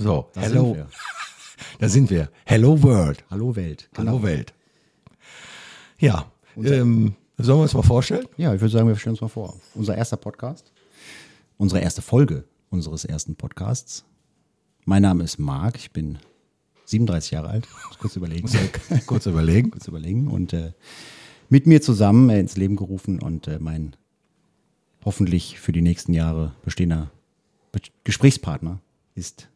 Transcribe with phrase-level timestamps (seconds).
[0.00, 0.64] So, da hello.
[0.64, 0.88] sind wir.
[1.78, 2.30] Da sind wir.
[2.46, 3.22] Hello World.
[3.30, 3.88] Hallo Welt.
[3.92, 4.12] Genau.
[4.12, 4.54] Hallo Welt.
[5.98, 8.26] Ja, ähm, sollen wir uns mal vorstellen?
[8.38, 9.54] Ja, ich würde sagen, wir stellen uns mal vor.
[9.74, 10.72] Unser erster Podcast,
[11.58, 14.04] unsere erste Folge unseres ersten Podcasts.
[14.84, 16.18] Mein Name ist Marc, ich bin
[16.86, 17.68] 37 Jahre alt.
[17.88, 18.48] Muss kurz überlegen.
[19.06, 19.70] Kurz überlegen.
[19.70, 20.28] kurz überlegen.
[20.28, 20.72] Und äh,
[21.48, 23.96] mit mir zusammen äh, ins Leben gerufen und äh, mein
[25.04, 27.10] hoffentlich für die nächsten Jahre bestehender
[27.72, 28.80] Be Gesprächspartner
[29.14, 29.48] ist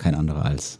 [0.00, 0.78] kein anderer als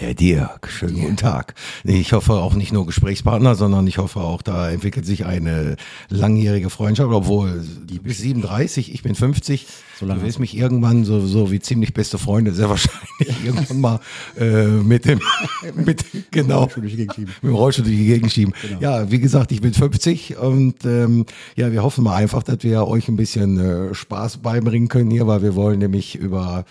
[0.00, 1.54] Der Dirk, schönen guten Tag.
[1.82, 5.74] Ich hoffe auch nicht nur Gesprächspartner, sondern ich hoffe auch, da entwickelt sich eine
[6.08, 9.66] langjährige Freundschaft, obwohl die bis 37, ich bin 50.
[9.98, 13.80] So lange du wirst mich irgendwann so, so wie ziemlich beste Freunde sehr wahrscheinlich irgendwann
[13.80, 14.00] mal
[14.38, 15.20] äh, mit dem,
[15.74, 17.34] mit, genau, durch die Gegend schieben.
[17.42, 18.54] mit dem Rollstuhl durch die Gegend schieben.
[18.78, 22.86] Ja, wie gesagt, ich bin 50 und ähm, ja, wir hoffen mal einfach, dass wir
[22.86, 26.64] euch ein bisschen äh, Spaß beibringen können hier, weil wir wollen nämlich über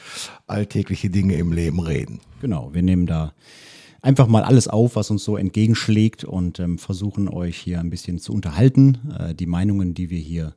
[0.48, 2.20] alltägliche Dinge im Leben reden.
[2.42, 3.34] Genau, wir nehmen da
[4.02, 8.20] einfach mal alles auf, was uns so entgegenschlägt und ähm, versuchen euch hier ein bisschen
[8.20, 8.98] zu unterhalten.
[9.18, 10.56] Äh, die Meinungen, die wir hier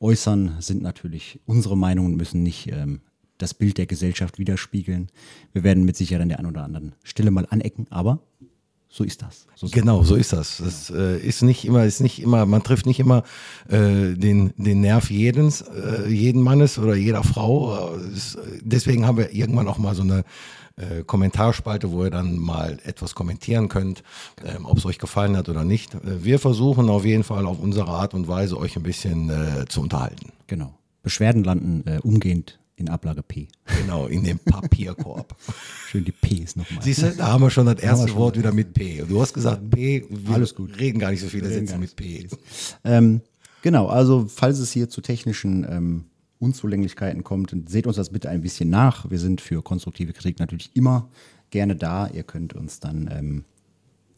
[0.00, 3.00] äußern, sind natürlich unsere Meinungen, müssen nicht ähm,
[3.38, 5.10] das Bild der Gesellschaft widerspiegeln.
[5.52, 8.20] Wir werden mit Sicherheit an der einen oder anderen Stelle mal anecken, aber
[8.96, 9.46] so ist das.
[9.54, 10.56] So Genau, so ist das.
[10.56, 13.24] Das äh, ist nicht immer, ist nicht immer, man trifft nicht immer
[13.68, 17.94] äh, den, den Nerv jedens, äh, jeden Mannes oder jeder Frau.
[17.94, 20.24] Äh, es, deswegen haben wir irgendwann auch mal so eine
[20.76, 24.02] äh, Kommentarspalte, wo ihr dann mal etwas kommentieren könnt,
[24.42, 25.94] ähm, ob es euch gefallen hat oder nicht.
[25.94, 29.66] Äh, wir versuchen auf jeden Fall auf unsere Art und Weise euch ein bisschen äh,
[29.68, 30.32] zu unterhalten.
[30.46, 30.72] Genau.
[31.02, 33.48] Beschwerden landen äh, umgehend in Ablage P.
[33.80, 35.34] Genau, in dem Papierkorb.
[35.88, 36.82] Schön die Ps nochmal.
[36.82, 39.02] Siehst du, da haben wir schon das erste schon Wort wieder mit P.
[39.08, 40.78] Du hast gesagt P, wir Alles gut.
[40.78, 42.28] reden gar nicht so viele Sätze mit P.
[42.84, 43.22] Ähm,
[43.62, 46.04] genau, also falls es hier zu technischen ähm,
[46.38, 49.10] Unzulänglichkeiten kommt, seht uns das bitte ein bisschen nach.
[49.10, 51.08] Wir sind für konstruktive Kritik natürlich immer
[51.50, 52.08] gerne da.
[52.08, 53.44] Ihr könnt uns dann ähm,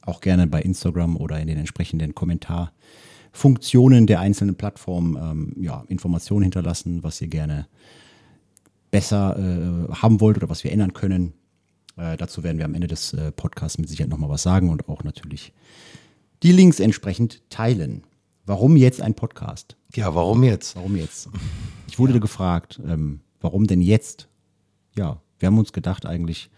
[0.02, 6.42] auch gerne bei Instagram oder in den entsprechenden Kommentarfunktionen der einzelnen Plattformen ähm, ja, Informationen
[6.42, 7.68] hinterlassen, was ihr gerne
[8.90, 11.34] besser äh, haben wollt oder was wir ändern können.
[11.96, 14.88] Äh, dazu werden wir am Ende des äh, Podcasts mit Sicherheit nochmal was sagen und
[14.88, 15.52] auch natürlich
[16.42, 18.04] die Links entsprechend teilen.
[18.46, 19.76] Warum jetzt ein Podcast?
[19.94, 20.76] Ja, warum jetzt?
[20.76, 21.28] Warum jetzt?
[21.88, 24.28] Ich wurde gefragt, ähm, warum denn jetzt?
[24.96, 26.50] Ja, wir haben uns gedacht eigentlich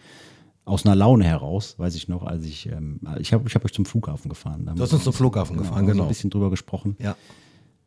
[0.64, 3.72] aus einer Laune heraus, weiß ich noch, als ich, ähm, ich habe ich hab euch
[3.72, 4.68] zum Flughafen gefahren.
[4.68, 6.04] Haben Du hast uns zum Flughafen genau, gefahren, haben wir genau.
[6.04, 6.96] ein bisschen drüber gesprochen.
[7.00, 7.16] Ja.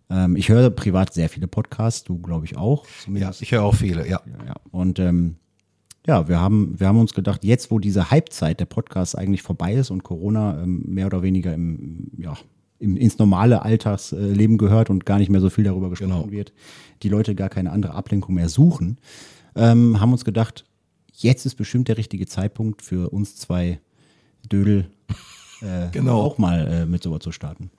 [0.09, 2.85] Ähm, ich höre privat sehr viele Podcasts, du glaube ich auch.
[2.85, 3.41] Ja, Zumindest.
[3.41, 4.21] ich höre auch viele, ja.
[4.45, 5.35] Ja, und ähm,
[6.05, 9.73] ja, wir haben, wir haben uns gedacht, jetzt wo diese Halbzeit der Podcasts eigentlich vorbei
[9.73, 12.33] ist und Corona ähm, mehr oder weniger im, ja,
[12.79, 16.31] im, ins normale Alltagsleben gehört und gar nicht mehr so viel darüber gesprochen Genau.
[16.31, 16.51] wird,
[17.03, 18.97] die Leute gar keine andere Ablenkung mehr suchen,
[19.55, 20.65] ähm, haben uns gedacht,
[21.13, 23.79] jetzt ist bestimmt der richtige Zeitpunkt für uns zwei
[24.51, 24.87] Dödel
[25.61, 26.19] äh, Genau.
[26.21, 27.69] auch mal äh, mit sowas zu starten.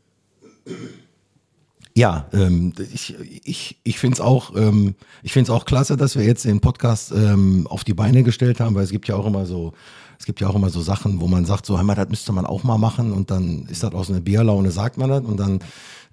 [1.97, 6.25] Ja, ähm, ich, ich, ich finde es auch, ähm, ich find's auch klasse, dass wir
[6.25, 9.47] jetzt den Podcast ähm, auf die Beine gestellt haben, weil es gibt ja auch immer
[9.47, 9.75] so,
[10.19, 12.33] es gibt ja auch immer so Sachen, wo man sagt, so, hör mal, das müsste
[12.33, 15.23] man auch mal machen und dann ist das auch so eine Bierlaune, sagt man das
[15.23, 15.61] und dann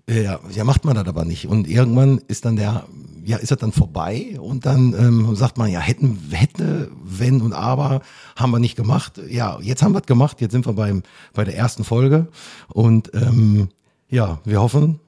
[0.07, 1.47] äh, ja, macht man das aber nicht.
[1.47, 2.85] Und irgendwann ist dann der,
[3.25, 7.53] ja, ist das dann vorbei und dann ähm, sagt man, ja, hätten, hätte, wenn und
[7.53, 8.01] aber,
[8.35, 9.19] haben wir nicht gemacht.
[9.29, 11.01] Ja, jetzt haben wir es gemacht, jetzt sind wir beim,
[11.33, 12.27] bei der ersten Folge
[12.67, 13.69] und ähm,
[14.09, 14.99] ja, wir hoffen,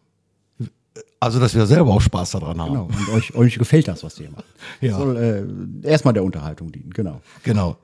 [1.19, 2.73] also, dass wir selber auch Spaß daran haben.
[2.73, 2.85] Genau.
[2.85, 4.45] Und euch, euch gefällt das, was ihr macht.
[4.81, 4.97] Ja.
[4.97, 5.17] Soll
[5.83, 7.21] äh, erstmal der Unterhaltung dienen, genau.
[7.43, 7.77] Genau.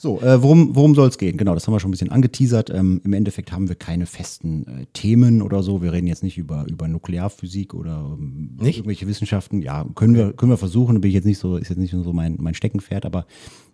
[0.00, 1.36] So, äh, worum, worum soll es gehen?
[1.36, 2.70] Genau, das haben wir schon ein bisschen angeteasert.
[2.70, 5.82] Ähm, Im Endeffekt haben wir keine festen äh, Themen oder so.
[5.82, 9.60] Wir reden jetzt nicht über, über Nuklearphysik oder ähm, irgendwelche Wissenschaften.
[9.60, 12.12] Ja, können wir, können wir versuchen, bin ich jetzt nicht so, ist jetzt nicht so
[12.12, 13.26] mein, mein Steckenpferd, aber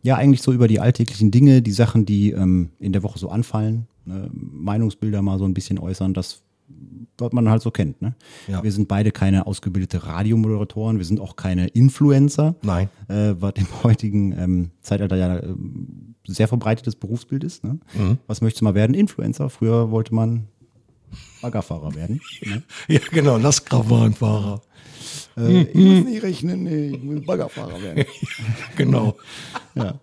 [0.02, 3.28] ja, eigentlich so über die alltäglichen Dinge, die Sachen, die ähm, in der Woche so
[3.28, 4.30] anfallen, ne?
[4.32, 6.43] Meinungsbilder mal so ein bisschen äußern, das
[7.18, 8.00] was man halt so kennt.
[8.02, 8.14] Ne?
[8.48, 8.62] Ja.
[8.62, 12.88] Wir sind beide keine ausgebildete Radiomoderatoren, wir sind auch keine Influencer Nein.
[13.08, 17.64] äh, was im heutigen ähm, Zeitalter ja ähm, sehr verbreitetes Berufsbild ist.
[17.64, 17.78] Ne?
[17.94, 18.18] Mhm.
[18.26, 18.94] Was möchtest du mal werden?
[18.94, 19.50] Influencer.
[19.50, 20.48] Früher wollte man
[21.42, 22.20] Baggerfahrer werden.
[22.42, 22.62] Ne?
[22.88, 24.62] Ja, genau, Lastkraftwagenfahrer.
[25.36, 28.04] äh, ich muss nicht rechnen, nee, ich will Baggerfahrer werden.
[28.76, 29.16] Genau.
[29.74, 30.00] ja.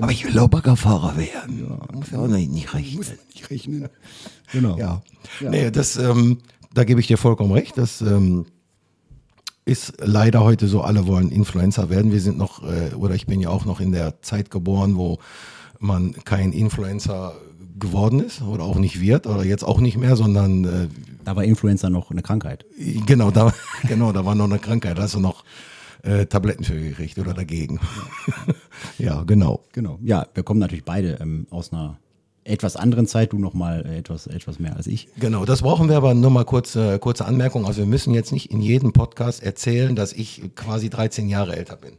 [0.00, 1.66] Aber ich will auch Baggerfahrer werden.
[1.68, 1.96] Ja.
[1.96, 3.04] Muss ja auch nicht, nicht rechnen.
[3.34, 3.88] nicht rechnen.
[4.52, 4.78] Genau.
[4.78, 5.02] Ja.
[5.40, 5.50] Ja.
[5.50, 6.38] Nee, das, ähm,
[6.72, 7.78] da gebe ich dir vollkommen recht.
[7.78, 8.46] Das ähm,
[9.64, 12.12] ist leider heute so, alle wollen Influencer werden.
[12.12, 15.18] Wir sind noch, äh, oder ich bin ja auch noch in der Zeit geboren, wo
[15.78, 17.34] man kein Influencer
[17.78, 20.88] geworden ist oder auch nicht wird oder jetzt auch nicht mehr, sondern äh,
[21.24, 22.64] Da war Influencer noch eine Krankheit.
[23.06, 23.52] Genau, da,
[23.88, 24.98] genau, da war noch eine Krankheit.
[24.98, 25.44] Da hast du noch
[26.04, 27.80] äh, Tabletten für gekriegt oder dagegen.
[28.98, 29.64] ja, genau.
[29.72, 29.98] Genau.
[30.02, 31.98] Ja, wir kommen natürlich beide ähm, aus einer
[32.44, 35.08] etwas anderen Zeit, du noch mal äh, etwas, etwas mehr als ich.
[35.18, 37.66] Genau, das brauchen wir aber nur mal kurz, äh, kurze Anmerkung.
[37.66, 41.76] Also wir müssen jetzt nicht in jedem Podcast erzählen, dass ich quasi 13 Jahre älter
[41.76, 41.94] bin.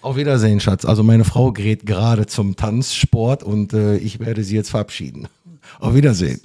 [0.00, 0.84] Auf Wiedersehen, Schatz.
[0.84, 5.28] Also meine Frau gerät gerade zum Tanzsport und äh, ich werde sie jetzt verabschieden.
[5.80, 6.40] Auf Wiedersehen.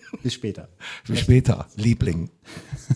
[0.22, 0.68] Bis später.
[1.06, 2.30] Bis später, Liebling.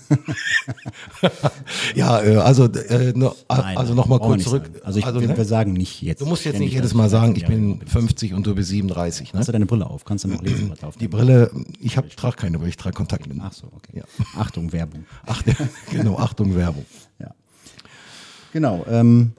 [1.94, 4.64] ja, äh, also, äh, no, Nein, also nochmal kurz zurück.
[4.64, 4.80] sagen.
[4.84, 5.36] Also, ich, also, wir, ne?
[5.36, 6.20] wir sagen nicht jetzt.
[6.20, 7.88] Du musst jetzt nicht jedes Mal sagen, ich 13 Jahre bin bin.
[7.88, 9.32] 50 und du bist 37.
[9.32, 9.38] Ne?
[9.38, 10.04] Hast du deine Brille auf?
[10.04, 11.50] Kannst du noch lesen, was auf Die Brille,
[11.80, 13.42] ich hab, trage keine, weil ich trage Kontaktlinsen.
[13.44, 13.98] Ach so, okay.
[13.98, 14.04] Ja.
[14.36, 15.04] Achtung, Werbung.
[15.26, 15.42] Ach,
[15.90, 16.86] genau, Achtung, Werbung.
[17.18, 17.34] Ja.
[18.52, 18.84] Genau.
[18.88, 19.32] Ähm,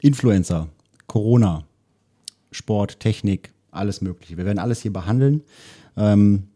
[0.00, 0.68] Influencer,
[1.06, 1.64] Corona,
[2.50, 4.36] Sport, Technik, alles Mögliche.
[4.36, 5.42] Wir werden alles hier behandeln.
[5.96, 6.48] Ähm,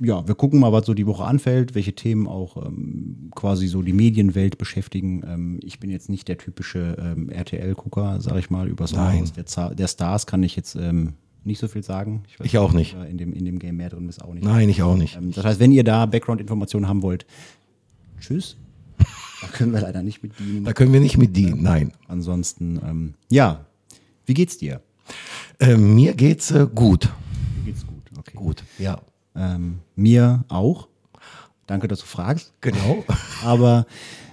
[0.00, 3.82] ja, wir gucken mal, was so die Woche anfällt, welche Themen auch ähm, quasi so
[3.82, 5.22] die Medienwelt beschäftigen.
[5.26, 9.22] Ähm, ich bin jetzt nicht der typische ähm, RTL-Gucker, sag ich mal, über so Nein.
[9.22, 11.14] aus der, der Stars kann ich jetzt ähm,
[11.44, 12.22] nicht so viel sagen.
[12.38, 12.96] weiß Ich auch nicht.
[13.08, 14.44] In dem, in dem Game mehr drin bist auch nicht.
[14.44, 15.16] Nein, ich auch nicht.
[15.16, 17.26] Ähm, das heißt, wenn ihr da Background-Informationen haben wollt,
[18.20, 18.56] tschüss.
[19.42, 20.64] Da können wir leider nicht mit dienen.
[20.64, 21.92] Da können wir nicht mit dienen, nein.
[22.08, 23.66] Ansonsten, ähm, ja,
[24.26, 24.82] wie geht's dir?
[25.58, 27.08] Ähm, mir geht's äh, gut.
[27.58, 28.36] Mir geht's gut, okay.
[28.36, 29.00] Gut, ja.
[29.36, 30.88] Ähm, mir auch.
[31.66, 32.52] Danke, dass du fragst.
[32.60, 33.04] Genau.
[33.44, 33.86] Aber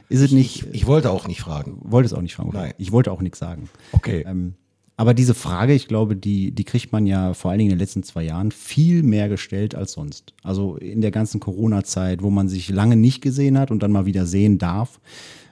[0.09, 1.77] ist es nicht, Ich, ich wollte auch nicht fragen.
[1.83, 2.49] wollte es auch nicht fragen.
[2.49, 2.57] okay.
[2.57, 2.73] Nein.
[2.77, 3.69] Ich wollte auch nichts sagen.
[3.91, 4.23] Okay.
[4.27, 4.55] Ähm,
[4.99, 7.83] aber diese Frage, ich glaube, die, die kriegt man ja vor allen Dingen in den
[7.83, 10.33] letzten zwei Jahren viel mehr gestellt als sonst.
[10.41, 14.07] Also in der ganzen Corona-Zeit, wo man sich lange nicht gesehen hat und dann mal
[14.07, 14.99] wieder sehen darf,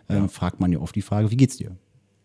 [0.09, 1.75] ähm, fragt man ja oft die Frage, wie geht's dir?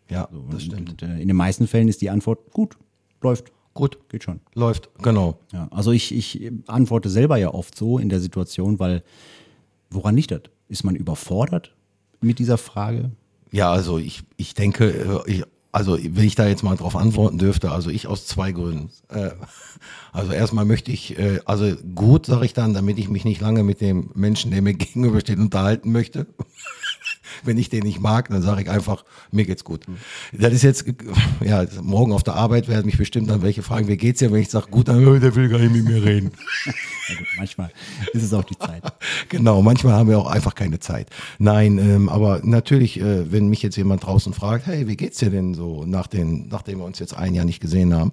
[0.09, 0.91] Ja, So, das und, stimmt.
[0.91, 2.79] Und, äh, in den meisten Fällen ist die Antwort gut,
[3.21, 4.41] läuft, Gut, geht schon.
[4.55, 5.39] läuft, genau.
[5.53, 9.03] Ja, also ich, ich antworte selber ja oft so in der Situation, weil
[9.91, 10.43] woran liegt das?
[10.69, 11.75] Ist man überfordert
[12.21, 13.11] mit dieser Frage?
[13.53, 17.39] Ja, also ich, ich denke, äh, ich, also wenn ich da jetzt mal drauf antworten
[17.39, 18.91] dürfte, also ich aus zwei Gründen.
[19.09, 19.31] Äh,
[20.13, 23.63] also erstmal möchte ich, äh, also gut sage ich dann, damit ich mich nicht lange
[23.63, 26.27] mit dem Menschen, der mir gegenübersteht, unterhalten möchte.
[27.45, 29.85] Wenn ich den nicht mag, dann sage ich einfach, mir geht's gut.
[30.33, 30.85] Das ist jetzt,
[31.45, 34.33] ja, morgen auf der Arbeit werden mich bestimmt dann welche fragen, wie geht's dir?
[34.33, 36.31] Wenn ich sage, gut, dann, äh, der will gar nicht mit mir reden.
[37.11, 37.73] Ja gut, manchmal
[38.13, 38.85] ist es auch die Zeit.
[39.31, 41.09] Genau, manchmal haben wir auch einfach keine Zeit.
[41.41, 45.31] Nein, ähm, aber natürlich, äh, wenn mich jetzt jemand draußen fragt, hey, wie geht's dir
[45.31, 48.13] denn so, nach den, nachdem wir uns jetzt ein Jahr nicht gesehen haben?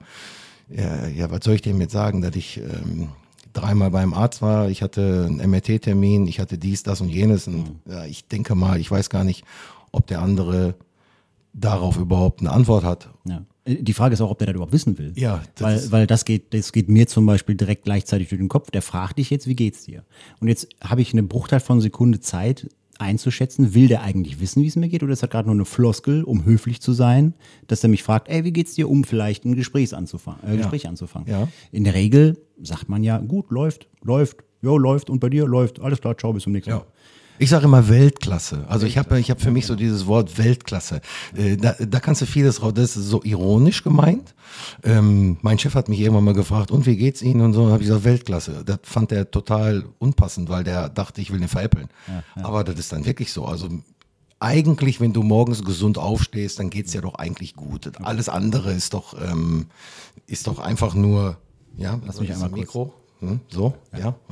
[0.69, 3.09] Ja, ja was soll ich dem jetzt sagen, dass ich ähm,
[3.57, 7.47] dreimal beim Arzt war, ich hatte einen MRT-Termin, ich hatte dies, das und jenes.
[7.47, 9.43] Und, ja, ich denke mal, ich weiß gar nicht,
[9.91, 10.75] ob der andere
[11.53, 13.09] darauf überhaupt eine Antwort hat.
[13.25, 13.43] Ja.
[13.65, 15.11] Die Frage ist auch, ob der das überhaupt wissen will.
[15.15, 18.47] Ja, das weil, weil das geht, das geht mir zum Beispiel direkt gleichzeitig durch den
[18.47, 18.71] Kopf.
[18.71, 20.03] Der fragt dich jetzt, wie geht's dir?
[20.39, 24.67] Und jetzt habe ich einen Bruchteil von Sekunde Zeit einzuschätzen, will der eigentlich wissen, wie
[24.67, 27.33] es mir geht, oder ist das gerade nur eine Floskel, um höflich zu sein,
[27.67, 30.87] dass er mich fragt, ey, wie geht's dir, um vielleicht ein Gespräch anzufangen, äh, Gespräch
[30.87, 31.29] anzufangen.
[31.29, 31.47] Ja.
[31.71, 35.79] In der Regel sagt man ja, gut, läuft, läuft, jo, läuft und bei dir läuft,
[35.79, 36.77] alles klar, ciao, bis zum nächsten Mal.
[36.77, 36.85] Ja.
[37.39, 38.65] Ich sage immer Weltklasse.
[38.67, 41.01] Also ich habe ich hab für mich so dieses Wort Weltklasse.
[41.35, 42.73] Äh, da, da kannst du vieles raus.
[42.75, 44.33] Das ist so ironisch gemeint.
[44.83, 47.41] Ähm, mein Chef hat mich irgendwann mal gefragt, und wie geht's Ihnen?
[47.41, 48.63] Und so habe ich gesagt, Weltklasse.
[48.65, 51.89] Das fand er total unpassend, weil der dachte, ich will ihn veräppeln.
[52.35, 53.45] Aber das ist dann wirklich so.
[53.45, 53.67] Also
[54.39, 57.91] eigentlich, wenn du morgens gesund aufstehst, dann geht's ja doch eigentlich gut.
[58.03, 59.67] Alles andere ist doch, ähm,
[60.27, 61.37] ist doch einfach nur,
[61.75, 62.93] ja, lass mich einmal kurz- Mikro.
[63.19, 64.15] Hm, so, ja.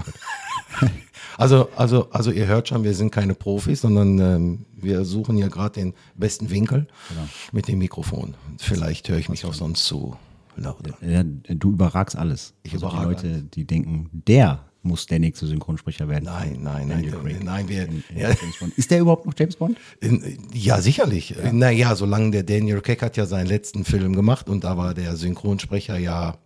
[1.38, 5.50] Also, also, also ihr hört schon, wir sind keine Profis, sondern ähm, wir suchen ja
[5.50, 7.28] gerade den besten Winkel Genau.
[7.52, 8.36] mit dem Mikrofon.
[8.58, 10.16] Vielleicht höre ich mich auch sonst zu
[10.56, 10.78] laut.
[11.02, 12.54] Ja, du überragst alles.
[12.64, 16.26] Ich also überrag die Leute, die denken, der muss der nächste Synchronsprecher werden.
[16.26, 17.44] Nein, nein, nein, Daniel Craig.
[17.44, 18.78] nein, wir, In, in ja, James Bond.
[18.78, 19.78] Ist der überhaupt noch James Bond?
[20.00, 21.36] in, ja, sicherlich.
[21.52, 25.18] Naja, solange der Daniel Keck hat ja seinen letzten Film gemacht und da war der
[25.18, 26.38] Synchronsprecher ja.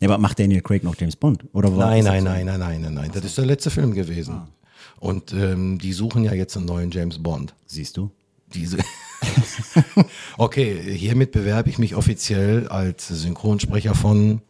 [0.00, 1.44] Ja, aber macht Daniel Craig noch James Bond?
[1.52, 3.10] Oder Nein, nein, nein, nein, nein, nein, nein.
[3.12, 4.42] Das ist der letzte Film gewesen.
[4.98, 7.54] Und ähm, die suchen ja jetzt einen neuen James Bond.
[7.66, 8.10] Siehst du?
[8.52, 8.78] Diese.
[10.38, 14.40] okay, hiermit bewerbe ich mich offiziell als Synchronsprecher von.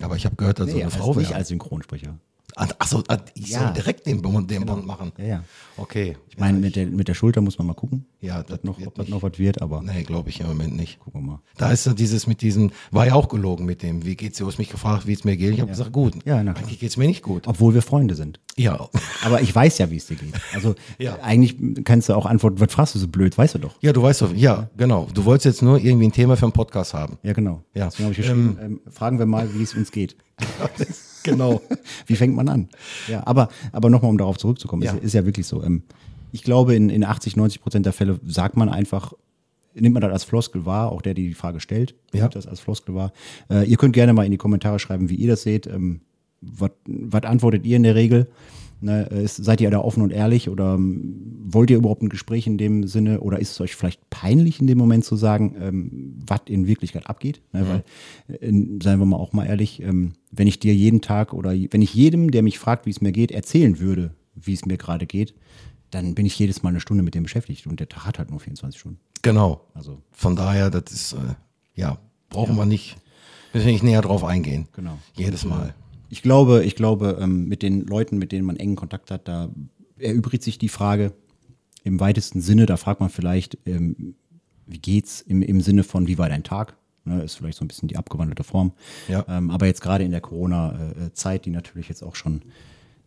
[0.00, 1.38] Aber ich habe gehört, dass so eine Frau nicht wäre.
[1.38, 2.18] als Synchronsprecher.
[2.56, 3.02] Achso,
[3.34, 3.60] ich Ja.
[3.64, 5.12] soll direkt den Bond, den Bond machen.
[5.18, 5.44] Ja, ja.
[5.76, 6.16] Okay.
[6.28, 8.88] Ich meine, mit der, mit der Schulter muss man mal gucken, Ja, das noch, wird
[8.88, 10.98] ob das noch was wird, aber Nee, glaube ich im Moment nicht.
[11.00, 11.40] gucken wir mal.
[11.56, 14.44] Da ist ja dieses mit diesem, war ja auch gelogen mit dem, wie geht's dir?
[14.44, 15.52] Du hast mich gefragt, wie es mir geht.
[15.54, 16.14] Ich habe gesagt, gut.
[16.24, 16.64] Ja, na klar.
[16.64, 17.46] Eigentlich geht's mir nicht gut.
[17.48, 18.40] Obwohl wir Freunde sind.
[18.56, 18.88] Ja.
[19.24, 20.34] Aber ich weiß ja, wie es dir geht.
[20.54, 21.18] Also Ja.
[21.22, 23.74] eigentlich kannst du auch antworten, was fragst du so blöd, weißt du doch.
[23.80, 25.08] Ja, du weißt doch, ja, genau.
[25.12, 27.18] Du wolltest jetzt nur irgendwie ein Thema für einen Podcast haben.
[27.24, 27.62] Ja, genau.
[27.74, 27.86] Ja.
[27.86, 30.16] Deswegen habe ich geschrieben, ähm, fragen wir mal, wie es uns geht.
[31.24, 31.60] genau.
[32.06, 32.68] Wie fängt man an?
[33.08, 34.92] Ja, aber, aber nochmal, um darauf zurückzukommen, Ja.
[34.92, 35.62] Ist, ist ja wirklich so.
[35.64, 35.82] Ähm,
[36.30, 39.12] Ich glaube, in, in 80, 90 Prozent der Fälle sagt man einfach,
[39.74, 42.22] nimmt man das als Floskel wahr, auch der, der die Frage stellt, Ja.
[42.22, 43.12] nimmt das als Floskel wahr.
[43.50, 45.66] Äh, ihr könnt gerne mal in die Kommentare schreiben, wie ihr das seht.
[45.66, 46.00] Ähm,
[46.40, 48.26] was was antwortet ihr in der Regel?
[48.80, 52.08] Ne, äh, ist, seid ihr da offen und ehrlich oder ähm, wollt ihr überhaupt ein
[52.08, 55.56] Gespräch in dem Sinne oder ist es euch vielleicht peinlich in dem Moment zu sagen,
[55.58, 57.40] ähm, was in Wirklichkeit abgeht?
[57.52, 58.52] Ne, Weil, äh,
[58.82, 61.94] seien wir mal auch mal ehrlich, ähm, wenn ich dir jeden Tag oder wenn ich
[61.94, 65.34] jedem, der mich fragt, wie es mir geht, erzählen würde, wie es mir gerade geht,
[65.90, 68.30] dann bin ich jedes Mal eine Stunde mit dem beschäftigt und der Tag hat halt
[68.30, 68.98] nur 24 Stunden.
[69.22, 69.62] Genau.
[69.74, 71.34] Also Von daher, das ist, äh,
[71.74, 72.96] ja, brauchen wir nicht,
[73.52, 74.68] müssen wir nicht näher drauf eingehen.
[74.74, 74.98] Genau.
[75.14, 75.74] Jedes Mal.
[76.14, 79.48] Ich glaube, ich glaube, ähm, mit den Leuten, mit denen man engen Kontakt hat, da
[79.98, 81.12] erübrigt sich die Frage
[81.82, 82.66] im weitesten Sinne.
[82.66, 84.14] Da fragt man vielleicht, ähm,
[84.64, 86.76] wie geht's im, im Sinne von, wie war dein Tag?
[87.04, 88.74] Ne, ist vielleicht so ein bisschen die abgewandelte Form.
[89.08, 89.24] Ja.
[89.28, 92.42] Ähm, aber jetzt gerade in der Corona-Zeit, die natürlich jetzt auch schon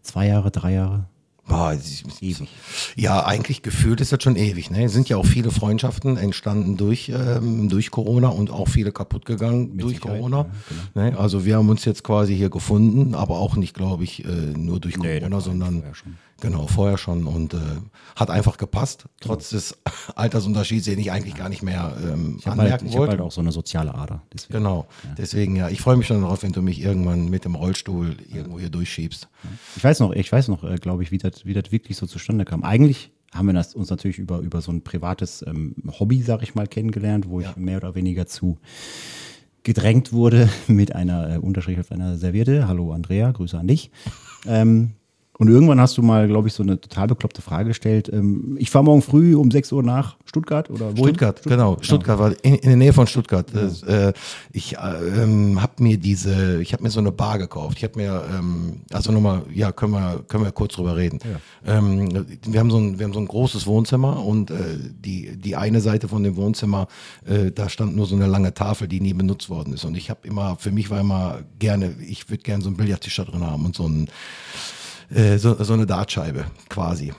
[0.01, 1.07] zwei Jahre, drei Jahre,
[1.47, 2.47] Boah, ist- ewig.
[2.95, 4.69] Ja, eigentlich gefühlt ist das schon ewig.
[4.69, 4.83] Ne?
[4.83, 9.25] Es sind ja auch viele Freundschaften entstanden durch, ähm, durch Corona und auch viele kaputt
[9.25, 10.37] gegangen durch Sicherheit, Corona.
[10.37, 10.45] ja,
[10.93, 11.09] genau.
[11.11, 11.17] ne?
[11.19, 14.79] Also wir haben uns jetzt quasi hier gefunden, aber auch nicht, glaube ich, äh, nur
[14.79, 16.17] durch Nee, Corona, war sondern vorher schon.
[16.39, 17.57] Genau vorher schon und äh,
[18.15, 19.77] hat einfach gepasst, trotz des
[20.15, 23.11] Altersunterschieds, den ich eigentlich gar nicht mehr ähm, Ich habe halt, anmerken ich wollte.
[23.11, 24.21] halt auch so eine soziale Ader.
[24.33, 24.53] Deswegen.
[24.53, 28.15] Genau, deswegen ja, ich freue mich schon darauf, wenn du mich irgendwann mit dem Rollstuhl
[28.31, 29.27] irgendwo hier durchschiebst.
[29.75, 32.05] Ich weiß noch, ich weiß noch, äh, glaube ich, wie das, wie das wirklich so
[32.05, 32.63] zustande kam.
[32.63, 36.55] Eigentlich haben wir das uns natürlich über, über so ein privates ähm, Hobby, sag ich
[36.55, 37.49] mal, kennengelernt, wo Ja.
[37.51, 38.57] ich mehr oder weniger zu
[39.63, 42.67] gedrängt wurde mit einer äh, Unterschrift auf einer Serviette.
[42.67, 43.91] Hallo Andrea, Grüße an dich.
[44.45, 44.91] Ähm,
[45.37, 48.09] und irgendwann hast du mal, glaube ich, so eine total bekloppte Frage gestellt.
[48.11, 51.15] Ähm, ich fahre morgen früh um 6 Uhr nach Stuttgart oder wohin?
[51.15, 51.77] Stuttgart, genau.
[51.81, 53.47] Stuttgart war in, in der Nähe von Stuttgart.
[53.53, 54.13] Das, äh,
[54.51, 57.77] ich äh, ähm, habe mir diese, ich habe mir so eine Bar gekauft.
[57.77, 61.19] Ich habe mir, ähm, also nochmal, ja, können wir, können wir kurz drüber reden.
[61.65, 64.55] Ähm, wir haben so ein, wir haben so ein großes Wohnzimmer und äh,
[64.99, 66.87] die die eine Seite von dem Wohnzimmer,
[67.25, 69.85] äh, da stand nur so eine lange Tafel, die nie benutzt worden ist.
[69.85, 73.15] Und ich habe immer, für mich war immer gerne, ich würde gerne so einen Billardtisch
[73.17, 74.09] da drin haben und so ein
[75.09, 77.13] äh, so, so eine Dartscheibe quasi.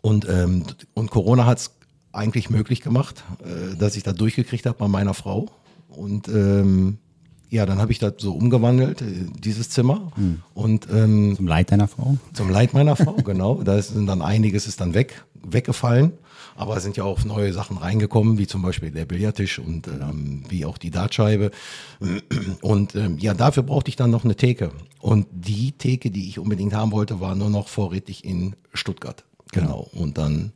[0.00, 1.70] Und, ähm, und Corona hat es
[2.12, 5.50] eigentlich möglich gemacht, äh, dass ich da durchgekriegt habe bei meiner Frau.
[5.88, 6.98] Und ähm,
[7.48, 10.12] ja, dann habe ich das so umgewandelt, äh, dieses Zimmer.
[10.54, 12.16] Und ähm, Zum Leid deiner Frau?
[12.32, 13.62] zum Leid meiner Frau, genau.
[13.62, 16.12] Da ist dann einiges ist dann weg, weggefallen.
[16.56, 20.42] Aber es sind ja auch neue Sachen reingekommen, wie zum Beispiel der Billardtisch und ähm,
[20.48, 21.50] wie auch die Dartscheibe.
[22.62, 24.70] Und ähm, ja, dafür brauchte ich dann noch eine Theke.
[25.00, 29.24] Und die Theke, die ich unbedingt haben wollte, war nur noch vorrätig in Stuttgart.
[29.52, 29.88] Genau.
[29.92, 30.52] Und dann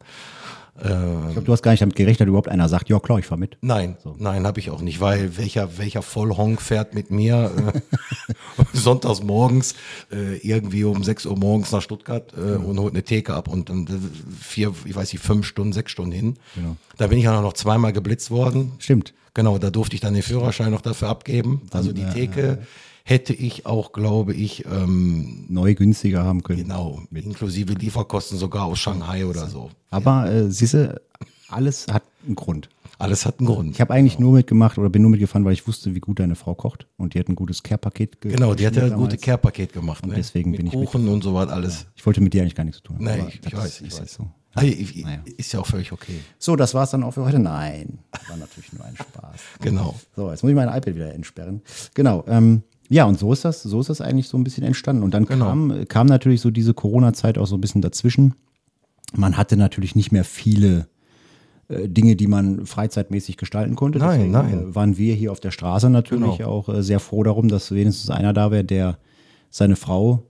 [0.77, 3.27] Ich glaube, du hast gar nicht damit gerechnet, dass überhaupt einer sagt, ja klar, ich
[3.27, 3.59] fahre mit.
[3.61, 8.35] Nein, nein, habe ich auch nicht, weil welcher, welcher Vollhonk fährt mit mir äh,
[8.73, 9.75] sonntags morgens
[10.11, 13.69] äh, irgendwie um 6 Uhr morgens nach Stuttgart äh, und holt eine Theke ab und
[13.69, 16.37] dann äh, vier, ich weiß nicht, fünf Stunden, sechs Stunden hin.
[16.55, 16.77] Genau.
[16.97, 18.73] Da bin ich ja noch zweimal geblitzt worden.
[18.79, 19.13] Stimmt.
[19.35, 21.63] Genau, da durfte ich dann den Führerschein noch dafür abgeben.
[21.73, 22.59] Also die Theke
[23.05, 26.63] hätte ich auch, glaube ich, ähm, Neu günstiger haben können.
[26.63, 29.71] genau, inklusive Lieferkosten sogar aus Shanghai oder so.
[29.91, 31.01] Aber äh, siehste,
[31.49, 32.69] alles hat einen Grund.
[32.99, 33.75] Alles hat einen Grund.
[33.75, 36.35] Ich habe eigentlich nur mitgemacht oder bin nur mitgefahren, weil ich wusste, wie gut deine
[36.35, 39.21] Frau kocht und die hat ein gutes Care-Paket ge- Genau, die hat ja ein gutes.
[39.23, 40.03] Care-Paket gemacht.
[40.05, 40.17] Und ne?
[40.17, 41.87] deswegen Mit bin ich Kuchen und so was alles.
[41.97, 43.09] Ich wollte mit dir eigentlich gar nichts zu tun haben.
[43.21, 44.13] Aber ich, ich weiß, ist ich jetzt weiß.
[44.15, 44.27] So.
[44.53, 45.21] Ah, ich, Naja.
[45.39, 46.13] Ist ja auch völlig okay.
[46.39, 47.39] so, das war's dann auch für heute.
[47.39, 49.37] Nein, war natürlich nur ein Spaß.
[49.61, 49.95] Genau.
[50.15, 51.63] So, jetzt muss ich mein iPad wieder entsperren.
[51.95, 52.25] Genau.
[52.29, 55.03] Ähm, ja, und so ist das, so ist das eigentlich so ein bisschen entstanden.
[55.03, 55.47] Und dann Genau.
[55.47, 58.35] kam, kam natürlich so diese Corona-Zeit auch so ein bisschen dazwischen.
[59.15, 60.89] Man hatte natürlich nicht mehr viele
[61.69, 63.99] äh, Dinge, die man freizeitmäßig gestalten konnte.
[64.01, 64.71] Nein, Deswegen, nein.
[64.71, 66.51] äh, waren wir hier auf der Straße natürlich Genau.
[66.51, 68.99] auch äh, sehr froh darum, dass wenigstens einer da wäre, der
[69.51, 70.25] seine Frau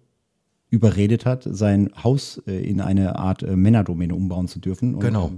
[0.68, 4.94] überredet hat, sein Haus äh, in eine Art äh, Männerdomäne umbauen zu dürfen.
[4.94, 5.32] Und, Genau.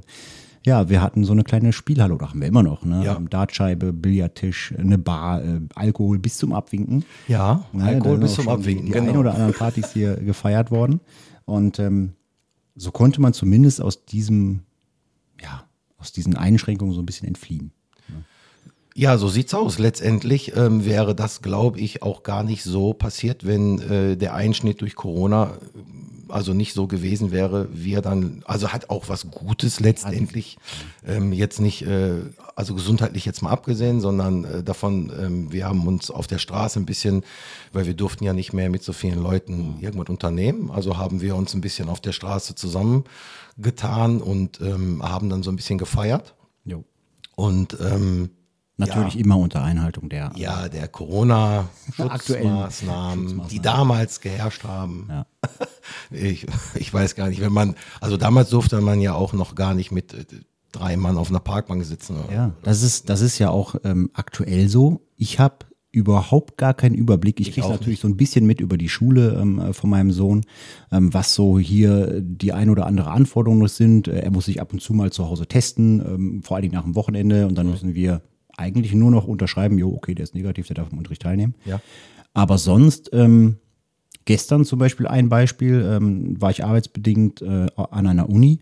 [0.64, 3.04] Ja, wir hatten so eine kleine Spielhalle, oder haben wir immer noch, ne?
[3.04, 3.18] Ja.
[3.18, 7.04] Dartscheibe, Billardtisch, eine Bar, äh, Alkohol bis zum Abwinken.
[7.28, 8.86] Ja, Ne, Alkohol bis zum Abwinken.
[8.86, 9.20] Die, die ein Genau.
[9.20, 11.00] oder anderen Partys hier gefeiert worden.
[11.44, 12.12] Und ähm,
[12.76, 14.60] so konnte man zumindest aus diesem,
[15.40, 15.64] ja,
[15.98, 17.72] aus diesen Einschränkungen so ein bisschen entfliehen.
[18.94, 19.78] Ja, so sieht's aus.
[19.78, 24.80] Letztendlich ähm, wäre das, glaube ich, auch gar nicht so passiert, wenn äh, der Einschnitt
[24.82, 29.30] durch Corona äh, also nicht so gewesen wäre, wie er dann, also hat auch was
[29.30, 30.56] Gutes letztendlich,
[31.06, 32.22] ähm, jetzt nicht, äh,
[32.56, 36.80] also gesundheitlich jetzt mal abgesehen, sondern äh, davon, ähm, wir haben uns auf der Straße
[36.80, 37.22] ein bisschen,
[37.72, 41.36] weil wir durften ja nicht mehr mit so vielen Leuten irgendwas unternehmen, also haben wir
[41.36, 46.34] uns ein bisschen auf der Straße zusammengetan und ähm, haben dann so ein bisschen gefeiert
[46.64, 46.84] Jo.
[47.36, 48.30] und ähm,
[48.86, 50.32] Natürlich immer unter Einhaltung der.
[50.36, 55.06] ja, der Corona-Schutzmaßnahmen, die damals geherrscht haben.
[55.08, 55.26] Ja.
[56.10, 59.74] ich, ich weiß gar nicht, wenn man, also damals durfte man ja auch noch gar
[59.74, 60.24] nicht mit äh,
[60.72, 62.16] drei Mann auf einer Parkbank sitzen.
[62.32, 65.02] Ja, das ist, das ist ja auch ähm, aktuell so.
[65.16, 65.56] Ich habe
[65.94, 67.38] überhaupt gar keinen Überblick.
[67.38, 70.10] Ich, Ich kriege natürlich so ein bisschen mit über die Schule ähm, äh, von meinem
[70.10, 70.40] Sohn,
[70.90, 74.08] ähm, was so hier die ein oder andere Anforderungen noch sind.
[74.08, 76.74] Äh, Er muss sich ab und zu mal zu Hause testen, ähm, vor allen Dingen
[76.74, 77.46] nach dem Wochenende.
[77.46, 78.22] Und dann müssen wir
[78.56, 81.54] eigentlich nur noch unterschreiben, jo, okay, der ist negativ, der darf im Unterricht teilnehmen.
[81.64, 81.80] Ja.
[82.34, 83.56] Aber sonst, ähm,
[84.24, 88.60] gestern zum Beispiel ein Beispiel, ähm, war ich arbeitsbedingt äh, an einer Uni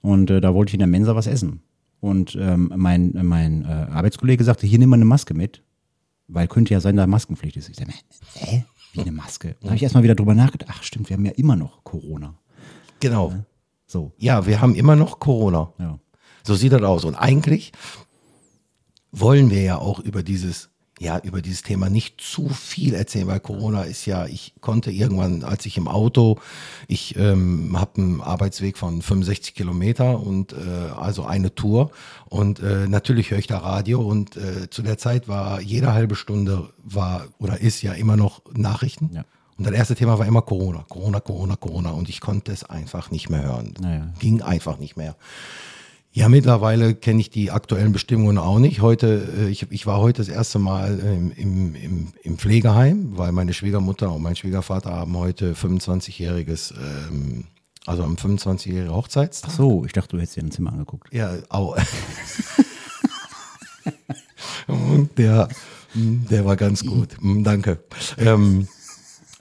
[0.00, 1.62] und äh, da wollte ich in der Mensa was essen.
[2.00, 5.62] Und ähm, mein, mein äh, Arbeitskollege sagte, hier nimm mal eine Maske mit,
[6.26, 7.68] weil könnte ja sein, da Maskenpflicht ist.
[7.68, 7.92] Ich sage,
[8.34, 8.64] hä?
[8.92, 9.56] Wie eine Maske?
[9.60, 12.34] Da habe ich erstmal wieder drüber nachgedacht, ach stimmt, wir haben ja immer noch Corona.
[13.00, 13.32] Genau.
[13.86, 15.72] So, Ja, wir haben immer noch Corona.
[15.78, 15.98] ja.
[16.44, 17.04] So sieht das aus.
[17.04, 17.72] Und eigentlich
[19.12, 23.40] wollen wir ja auch über dieses, ja, über dieses Thema nicht zu viel erzählen, weil
[23.40, 26.38] Corona ist ja, ich konnte irgendwann, als ich im Auto,
[26.88, 30.56] ich ähm, habe einen Arbeitsweg von 65 Kilometer und äh,
[30.96, 31.90] also eine Tour
[32.26, 36.16] und äh, natürlich höre ich da Radio und äh, zu der Zeit war jede halbe
[36.16, 39.10] Stunde war oder ist ja immer noch Nachrichten.
[39.12, 39.24] Ja.
[39.58, 43.10] Und das erste Thema war immer Corona, Corona, Corona, Corona und ich konnte es einfach
[43.10, 43.74] nicht mehr hören.
[43.80, 44.08] Naja.
[44.18, 45.14] Ging einfach nicht mehr.
[46.14, 48.82] Ja, mittlerweile kenne ich die aktuellen Bestimmungen auch nicht.
[48.82, 53.32] Heute, äh, ich, ich war heute das erste Mal ähm, im, im, im Pflegeheim, weil
[53.32, 57.44] meine Schwiegermutter und mein Schwiegervater haben heute 25-jähriges, ähm,
[57.86, 59.50] also am 25-jährige Hochzeitstag.
[59.50, 61.12] Ach so, ich dachte, du hättest dir ein Zimmer angeguckt.
[61.14, 61.76] Ja, au.
[64.66, 65.48] Und der,
[65.94, 67.16] der war ganz gut.
[67.22, 67.82] Danke.
[68.18, 68.68] Ähm,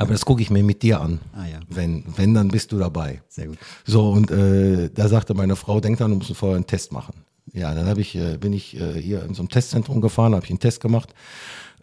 [0.02, 1.20] aber das gucke ich mir mit dir an.
[1.34, 1.60] Ah, ja.
[1.70, 3.22] Wenn, wenn, dann bist du dabei.
[3.30, 3.58] Sehr gut.
[3.86, 7.14] So, und äh, da sagte meine Frau, denk dran, du musst vorher einen Test machen.
[7.54, 10.52] Ja, dann ich, äh, bin ich äh, hier in so einem Testzentrum gefahren, habe ich
[10.52, 11.14] einen Test gemacht.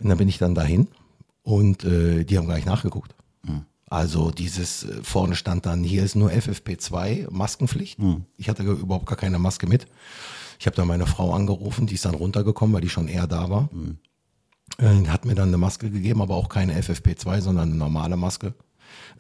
[0.01, 0.89] Und dann bin ich dann dahin
[1.43, 3.15] und äh, die haben gleich nachgeguckt.
[3.91, 7.99] Also dieses, äh, vorne stand dann, hier ist nur FFP2, Maskenpflicht.
[8.37, 9.87] Ich hatte überhaupt gar keine Maske mit.
[10.61, 13.49] Ich habe dann meine Frau angerufen, die ist dann runtergekommen, weil die schon eher da
[13.49, 13.69] war.
[14.81, 18.55] Äh, hat mir dann eine Maske gegeben, aber auch keine FFP2, sondern eine normale Maske.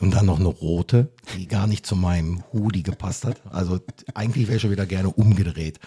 [0.00, 3.42] Und dann noch eine rote, die gar nicht zu meinem Hoodie gepasst hat.
[3.50, 3.80] Also
[4.14, 5.80] eigentlich wäre ich schon wieder gerne umgedreht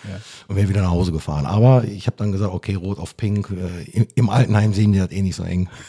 [0.49, 1.45] und wäre wieder nach Hause gefahren.
[1.45, 3.49] Aber ich habe dann gesagt, okay, rot auf pink.
[3.51, 5.69] Äh, im, Im Altenheim sehen die das eh nicht so eng.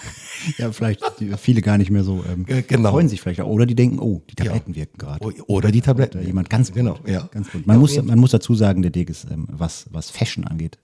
[0.59, 1.01] Ja, vielleicht
[1.39, 2.91] viele gar nicht mehr so ähm, Ge- genau.
[2.91, 3.47] freuen sich vielleicht auch.
[3.47, 5.25] Oder die denken, oh, die Tabletten wirken gerade.
[5.47, 6.19] Oder die Tabletten.
[6.19, 6.77] Oder jemand ganz gut.
[6.77, 7.29] Genau, ja.
[7.31, 7.65] Ganz gut.
[7.65, 10.79] Man, Ja, muss, man muss dazu sagen, der Dirk ist, ähm, was, was Fashion angeht,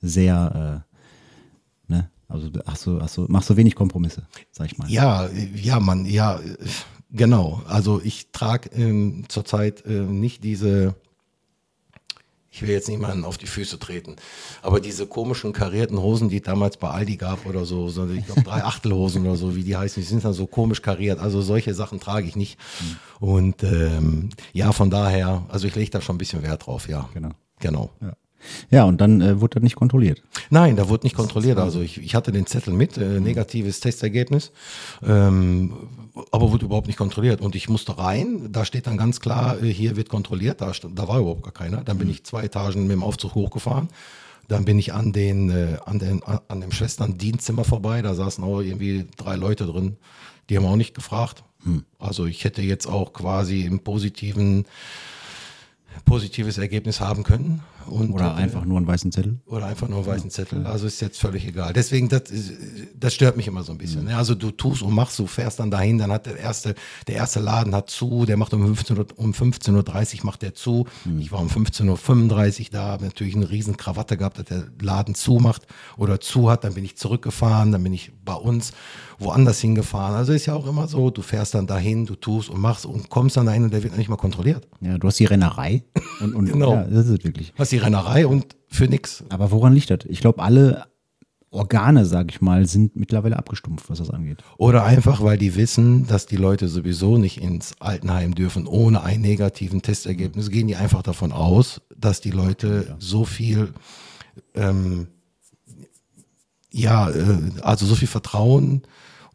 [0.00, 0.93] sehr, äh?
[2.28, 4.90] Also hast du, hast du, machst du wenig Kompromisse, sag ich mal.
[4.90, 6.40] Ja, ja, man, ja,
[7.10, 7.62] genau.
[7.66, 10.94] Also ich trage ähm, zurzeit äh, nicht diese,
[12.50, 14.16] ich will jetzt niemanden auf die Füße treten,
[14.62, 18.24] aber diese komischen karierten Hosen, die es damals bei Aldi gab oder so, so ich
[18.24, 21.18] glaube drei Achtelhosen oder so, wie die heißen, die sind dann so komisch kariert.
[21.18, 22.58] Also solche Sachen trage ich nicht.
[23.20, 27.08] Und ähm, ja, von daher, also ich lege da schon ein bisschen Wert drauf, ja.
[27.12, 27.30] Genau.
[27.60, 27.90] Genau.
[28.00, 28.12] Ja,
[28.70, 30.22] ja und dann äh, wurde das nicht kontrolliert.
[30.50, 31.58] Nein, da wurde nicht kontrolliert.
[31.58, 34.52] Also ich, ich hatte den Zettel mit, äh, negatives Testergebnis,
[35.04, 35.72] ähm,
[36.30, 37.40] aber wurde überhaupt nicht kontrolliert.
[37.40, 41.08] Und ich musste rein, da steht dann ganz klar, äh, hier wird kontrolliert, da, da
[41.08, 41.82] war überhaupt gar keiner.
[41.82, 43.88] Dann bin ich zwei Etagen mit dem Aufzug hochgefahren.
[44.48, 48.60] Dann bin ich an den, äh, an den, an, dem Schwestern-Dienstzimmer vorbei, da saßen auch
[48.60, 49.96] irgendwie drei Leute drin,
[50.48, 51.44] die haben auch nicht gefragt.
[51.98, 54.66] Also ich hätte jetzt auch quasi im positiven
[56.04, 57.62] positives Ergebnis haben können.
[57.86, 59.38] Und, Oder einfach nur einen weißen Zettel.
[59.46, 60.66] oder einfach nur einen weißen Zettel.
[60.66, 61.72] Also ist jetzt völlig egal.
[61.72, 62.22] Deswegen, das,
[62.98, 64.04] das stört mich immer so ein bisschen.
[64.04, 64.16] ne?
[64.16, 66.74] Also du tust und machst, du fährst dann dahin, dann hat der erste,
[67.06, 70.54] der erste Laden hat zu, der macht um 15 Uhr, um 15.30 Uhr macht der
[70.54, 70.86] zu.
[71.18, 75.14] Ich war um 15.35 Uhr da, habe natürlich eine riesen Krawatte gehabt, dass der Laden
[75.14, 75.66] zumacht
[75.96, 76.64] oder zu hat.
[76.64, 78.72] Dann bin ich zurückgefahren, dann bin ich bei uns
[79.18, 80.14] woanders hingefahren.
[80.16, 83.08] Also ist ja auch immer so, du fährst dann dahin, du tust und machst und
[83.10, 84.66] kommst dann dahin und der wird noch nicht mal kontrolliert.
[84.80, 85.84] Ja, du hast die Rennerei.
[86.20, 86.74] Und, und Genau.
[86.74, 87.52] ja, das ist es wirklich.
[87.56, 89.24] Was die Rennerei und für nix.
[89.28, 90.00] Aber woran liegt das?
[90.08, 90.86] Ich glaube, alle
[91.50, 94.42] Organe, sag ich mal, sind mittlerweile abgestumpft, was das angeht.
[94.58, 99.22] Oder einfach, weil die wissen, dass die Leute sowieso nicht ins Altenheim dürfen ohne einen
[99.22, 103.72] negativen Testergebnis, gehen die einfach davon aus, dass die Leute so viel,
[104.54, 105.08] ähm,
[106.72, 108.82] ja, äh, also so viel Vertrauen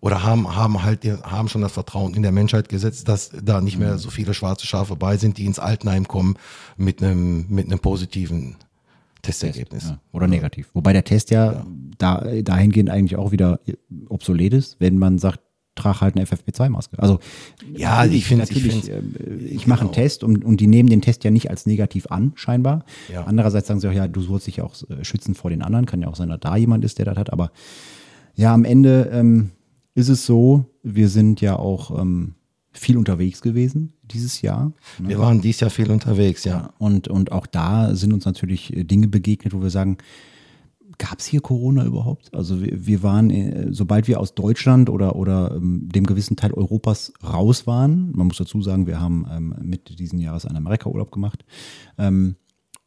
[0.02, 3.78] oder haben, haben halt, haben schon das Vertrauen in der Menschheit gesetzt, dass da nicht
[3.78, 6.36] mehr so viele schwarze Schafe bei sind, die ins Altenheim kommen
[6.78, 8.56] mit einem, mit einem positiven
[9.22, 9.90] Testergebnis.
[9.90, 10.70] Ja, oder negativ.
[10.74, 11.66] Wobei der Test ja,
[11.98, 13.60] Da, dahingehend eigentlich auch wieder
[14.08, 15.42] obsolet ist, wenn man sagt,
[15.76, 16.98] trag halt eine FFP2-Maske.
[17.00, 17.20] Also
[17.76, 18.88] Ja, natürlich- ich find's- ich natürlich, find's-
[19.20, 22.08] äh, ich mache einen Test und, und die nehmen den Test ja nicht als negativ
[22.08, 22.84] an, scheinbar.
[23.12, 23.24] Ja.
[23.26, 25.86] Andererseits sagen sie auch, ja, du sollst dich auch äh, schützen vor den anderen.
[25.86, 27.32] Kann ja auch sein, dass da jemand ist, der das hat.
[27.34, 27.52] Aber
[28.36, 29.52] ja, am Ende ähm,
[30.00, 32.36] ist es so, wir sind ja auch ähm,
[32.72, 34.74] viel unterwegs gewesen dieses Jahr.
[34.98, 36.74] Wir waren dieses Jahr viel unterwegs, ja.
[36.80, 39.98] Und, und auch da sind uns natürlich äh, Dinge begegnet, wo wir sagen,
[40.98, 42.34] gab es hier Corona überhaupt?
[42.34, 46.54] Also wir, wir waren, äh, sobald wir aus Deutschland oder, oder ähm, dem gewissen Teil
[46.54, 51.12] Europas raus waren, man muss dazu sagen, wir haben ähm, Mitte diesen Jahres einen Amerika-Urlaub
[51.12, 51.46] gemacht,
[51.98, 52.36] ähm,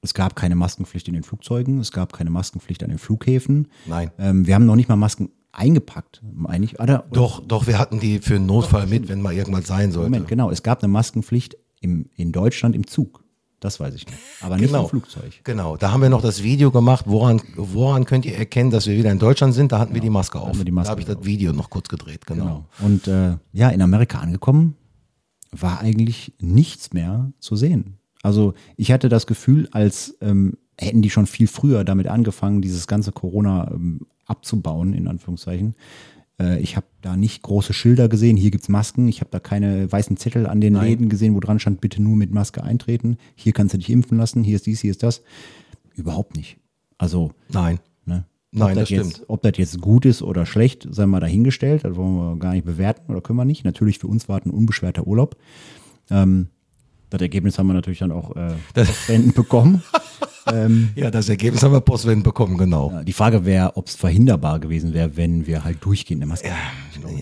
[0.01, 3.68] es gab keine Maskenpflicht in den Flugzeugen, es gab keine Maskenpflicht an den Flughäfen.
[3.87, 4.11] Nein.
[4.18, 6.80] Ähm, wir haben noch nicht mal Masken eingepackt, eigentlich.
[6.80, 10.10] Oder, Doch, doch, wir hatten die für einen Notfall mit, wenn mal irgendwas sein sollte.
[10.10, 10.50] Moment, genau.
[10.50, 13.22] Es gab eine Maskenpflicht im, in Deutschland im Zug.
[13.60, 14.18] Das weiß ich nicht.
[14.40, 14.84] Aber nicht Genau.
[14.84, 15.40] im Flugzeug.
[15.44, 18.96] Genau, da haben wir noch das Video gemacht, woran, woran könnt ihr erkennen, dass wir
[18.96, 19.70] wieder in Deutschland sind?
[19.70, 20.58] Da hatten wir die Maske auf.
[20.64, 22.44] die Maske da habe ich das Video noch kurz gedreht, genau.
[22.44, 22.66] Genau.
[22.80, 24.74] Und äh, ja, in Amerika angekommen,
[25.52, 27.98] war eigentlich nichts mehr zu sehen.
[28.22, 32.86] Also ich hatte das Gefühl, als ähm, hätten die schon viel früher damit angefangen, dieses
[32.88, 35.74] ganze Corona ähm, abzubauen, in Anführungszeichen.
[36.38, 39.08] Äh, ich habe da nicht große Schilder gesehen, hier gibt's Masken.
[39.08, 42.16] Ich habe da keine weißen Zettel an den Läden gesehen, wo dran stand, bitte nur
[42.16, 43.16] mit Maske eintreten.
[43.35, 45.22] Hier kannst du dich impfen lassen, hier ist dies, hier ist das.
[45.94, 46.58] Überhaupt nicht.
[46.98, 47.80] Also Nein.
[48.04, 48.24] Ne?
[48.50, 49.24] Nein, das jetzt, stimmt.
[49.28, 51.85] Ob das jetzt gut ist oder schlecht, sei mal dahingestellt.
[51.85, 53.64] Das wollen wir gar nicht bewerten oder können wir nicht.
[53.64, 55.37] Natürlich für uns war es ein unbeschwerter Urlaub.
[56.11, 56.48] Ähm,
[57.12, 59.83] das Ergebnis haben wir natürlich dann auch äh, postwendend bekommen.
[60.96, 62.90] Ja, das Ergebnis haben wir postwendend bekommen, genau.
[62.90, 66.51] Ja, Die Frage wäre, ob es verhinderbar gewesen wäre, wenn wir halt durchgehend eine Maske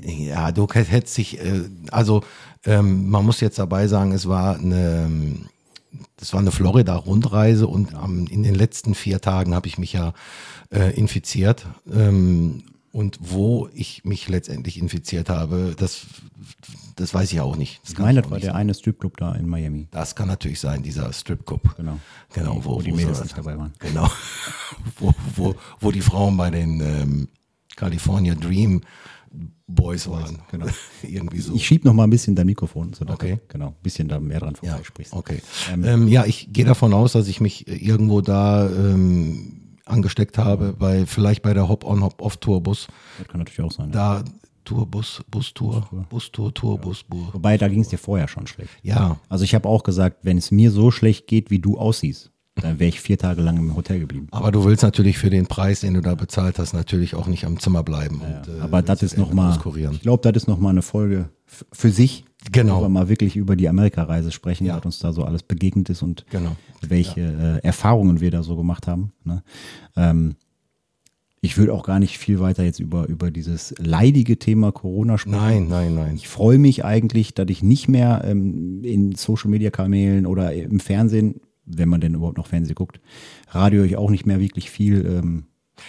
[0.06, 2.22] Ja, du hättest dich, äh, also
[2.64, 5.46] ähm, man muss jetzt dabei sagen, es war eine, ähm,
[6.16, 10.14] das war eine Florida-Rundreise und am, in den letzten vier Tagen habe ich mich ja
[10.70, 11.66] äh, infiziert.
[11.92, 16.06] Ähm, und wo ich mich letztendlich infiziert habe, das,
[17.00, 17.80] das weiß ich auch nicht.
[17.82, 18.58] Das Ich meine, das war der sagen.
[18.58, 19.88] eine Stripclub da in Miami.
[19.90, 21.76] Das kann natürlich sein, dieser Stripclub.
[21.76, 21.98] Genau.
[22.32, 23.72] Genau, wo, wo die wo Mädels so- nicht dabei waren.
[23.78, 24.08] Genau.
[24.98, 27.28] wo, wo, wo die Frauen bei den ähm,
[27.76, 28.82] California Dream
[29.66, 30.38] Boys waren.
[30.50, 30.66] genau.
[31.02, 31.54] Irgendwie so.
[31.54, 33.36] Ich schieb noch mal ein bisschen dein Mikrofon, so Okay.
[33.36, 35.12] du, genau, ein bisschen da mehr dran ja, vorbeisprichst.
[35.12, 35.40] okay.
[35.72, 40.72] Ähm, ja, ich gehe davon aus, dass ich mich äh, irgendwo da ähm, angesteckt habe,
[40.72, 42.88] bei vielleicht bei der Hop-on, Hop-off-Tourbus.
[43.18, 43.92] Das kann natürlich auch sein.
[43.92, 44.24] Da
[44.64, 47.32] Tourbus, Bustour, Bustour, Tourbus, Bus.
[47.34, 48.70] Wobei, da ging es dir vorher schon schlecht.
[48.82, 52.30] Ja, Also ich habe auch gesagt, wenn es mir so schlecht geht, wie du aussiehst,
[52.56, 54.26] dann wäre ich vier Tage lang im Hotel geblieben.
[54.32, 57.44] aber du willst natürlich für den Preis, den du da bezahlt hast, natürlich auch nicht
[57.46, 58.20] am Zimmer bleiben.
[58.20, 59.94] und, äh, Aber das ist noch irgendwie mal, auskurieren.
[59.94, 61.30] ich glaube, das ist noch mal eine Folge
[61.72, 62.24] für sich.
[62.52, 62.78] Genau.
[62.78, 64.76] Wo wir mal wirklich über die Amerikareise sprechen, Ja.
[64.78, 66.56] was uns da so alles begegnet ist und Genau.
[66.80, 67.20] welche
[67.62, 69.12] äh, Erfahrungen wir da so gemacht haben.
[69.24, 69.42] Ne?
[69.96, 70.36] Ähm,
[71.42, 75.36] ich würde auch gar nicht viel weiter jetzt über, über dieses leidige Thema Corona sprechen.
[75.36, 76.16] Nein, nein, nein.
[76.16, 81.88] Ich freue mich eigentlich, dass ich nicht mehr ähm, in Social-Media-Kanälen oder im Fernsehen, wenn
[81.88, 83.00] man denn überhaupt noch Fernsehen guckt,
[83.48, 85.06] Radio ich auch nicht mehr wirklich viel.
[85.06, 85.44] Ähm,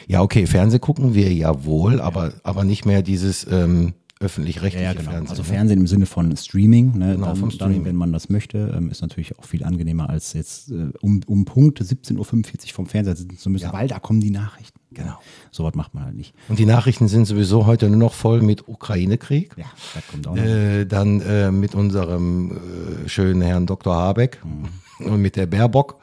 [0.08, 5.28] Ja, okay, Fernseh gucken wir ja wohl, aber, aber nicht mehr dieses ähm, öffentlich-rechtliche Fernsehen.
[5.30, 5.48] Also ne?
[5.48, 7.14] Fernsehen im Sinne von Streaming, ne?
[7.16, 7.78] Genau, dann, vom Streaming.
[7.80, 11.22] dann, wenn man das möchte, ähm, ist natürlich auch viel angenehmer, als jetzt äh, um,
[11.26, 13.74] um Punkt 17.45 Uhr vom Fernseher sitzen zu müssen, Ja.
[13.74, 14.80] weil da kommen die Nachrichten.
[14.94, 15.18] Genau.
[15.52, 16.34] So was macht man halt nicht.
[16.50, 19.54] Und die Nachrichten sind sowieso heute nur noch voll mit Ukraine-Krieg.
[19.58, 20.44] Ja, das kommt auch noch.
[20.44, 22.52] Äh, dann äh, mit unserem
[23.06, 23.96] äh, schönen Herrn Dr.
[23.96, 25.08] Habeck Mhm.
[25.12, 25.98] und mit der Baerbock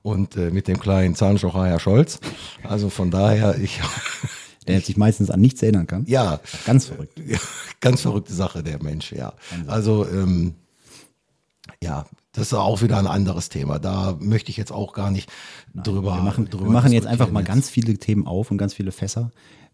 [0.00, 2.20] und äh, mit dem kleinen Zahnstocher Herr Scholz.
[2.64, 3.80] Also von daher, ich,
[4.68, 6.04] Der sich meistens an nichts erinnern kann.
[6.06, 7.20] ja, Ganz verrückt.
[7.26, 7.38] Ja,
[7.80, 9.32] ganz verrückte Sache, der Mensch, ja.
[9.66, 10.54] Also, ähm,
[11.82, 13.78] ja, das ist auch wieder ein anderes Thema.
[13.78, 15.30] Da möchte ich jetzt auch gar nicht
[15.74, 16.16] drüber.
[16.16, 18.92] Wir machen, drüber wir machen jetzt einfach mal ganz viele Themen auf und ganz viele
[18.92, 19.30] Fässer,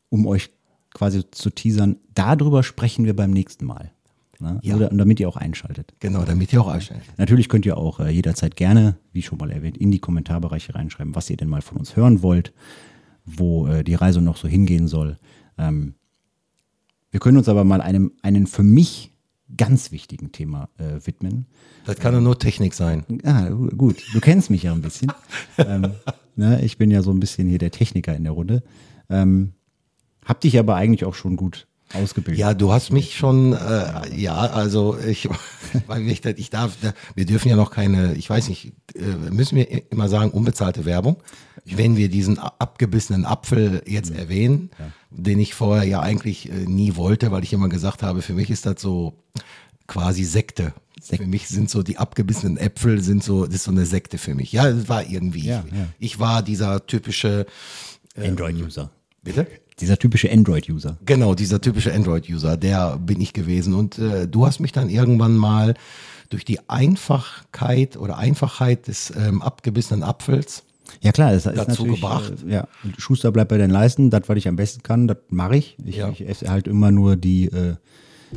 [0.08, 0.50] um euch
[0.92, 1.96] quasi zu teasern.
[2.14, 3.92] Darüber sprechen wir beim nächsten Mal.
[4.40, 4.58] Ne?
[4.62, 4.76] Ja.
[4.76, 5.94] Oder, und damit ihr auch einschaltet.
[6.00, 7.02] Genau, damit ihr auch einstellen.
[7.16, 11.14] Natürlich könnt ihr auch äh, jederzeit gerne, wie schon mal erwähnt, in die Kommentarbereiche reinschreiben,
[11.14, 12.52] was ihr denn mal von uns hören wollt,
[13.36, 15.18] wo äh, die Reise noch so hingehen soll.
[15.58, 15.94] Ähm,
[17.10, 19.12] wir können uns aber mal einem einen für mich
[19.56, 21.46] ganz wichtigen Thema äh, widmen.
[21.86, 23.04] Das kann ja nur Technik sein.
[23.24, 25.10] Ah, gu- gut, du kennst mich ja ein bisschen.
[25.58, 25.92] ähm,
[26.36, 28.62] ne, ich bin ja so ein bisschen hier der Techniker in der Runde.
[29.08, 29.52] Ähm,
[30.24, 32.38] hab dich aber eigentlich auch schon gut ausgebildet.
[32.38, 35.28] Ja, du hast mich schon, äh, ja, also ich,
[36.06, 36.76] ich, ich darf,
[37.14, 41.16] wir dürfen ja noch keine, ich weiß nicht, äh, müssen wir immer sagen, unbezahlte Werbung.
[41.64, 44.70] Wenn wir diesen abgebissenen Apfel jetzt erwähnen,
[45.10, 48.50] den ich vorher ja eigentlich äh, nie wollte, weil ich immer gesagt habe, für mich
[48.50, 49.22] ist das so
[49.86, 50.72] quasi Sekte.
[51.00, 54.34] Für mich sind so die abgebissenen Äpfel sind so, das ist so eine Sekte für
[54.34, 54.52] mich.
[54.52, 55.46] Ja, das war irgendwie.
[55.46, 55.86] Ja, ich, ja.
[55.98, 57.46] ich war dieser typische,
[58.16, 58.90] Android-User.
[59.28, 59.46] Bitte?
[59.80, 60.98] Dieser typische Android-User.
[61.06, 63.74] Genau, dieser typische Android-User, der bin ich gewesen.
[63.74, 65.74] Und äh, du hast mich dann irgendwann mal
[66.30, 70.62] durch die Einfachkeit oder Einfachheit des ähm, abgebissenen Apfels,
[71.00, 72.32] Ja klar, das ist Dazu gebracht.
[72.46, 75.56] Äh, ja, Schuster bleibt bei den Leisten, das, was ich am besten kann, das mache
[75.56, 75.76] ich.
[75.84, 76.08] Ich, Ja.
[76.10, 77.76] ich esse halt immer nur die, äh,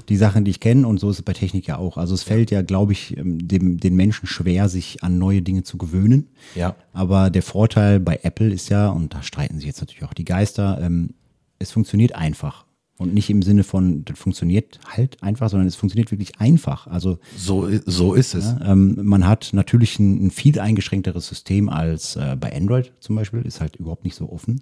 [0.09, 1.97] die Sachen, die ich kenne und so ist es bei Technik ja auch.
[1.97, 5.63] Also es fällt ja, glaube ich, ähm, dem, den Menschen schwer, sich an neue Dinge
[5.63, 6.27] zu gewöhnen.
[6.55, 6.75] Ja.
[6.93, 10.25] Aber der Vorteil bei Apple ist ja, und da streiten sich jetzt natürlich auch die
[10.25, 11.15] Geister, ähm,
[11.59, 12.65] es funktioniert einfach.
[12.97, 16.85] Und nicht im Sinne von, das funktioniert halt einfach, sondern es funktioniert wirklich einfach.
[16.85, 18.53] Also So, so ist es.
[18.63, 23.41] ähm, man hat natürlich ein, ein viel eingeschränkteres System als äh, bei Android zum Beispiel,
[23.41, 24.61] ist halt überhaupt nicht so offen.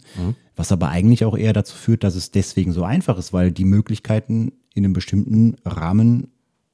[0.55, 3.65] Was aber eigentlich auch eher dazu führt, dass es deswegen so einfach ist, weil die
[3.65, 6.27] Möglichkeiten in einem bestimmten Rahmen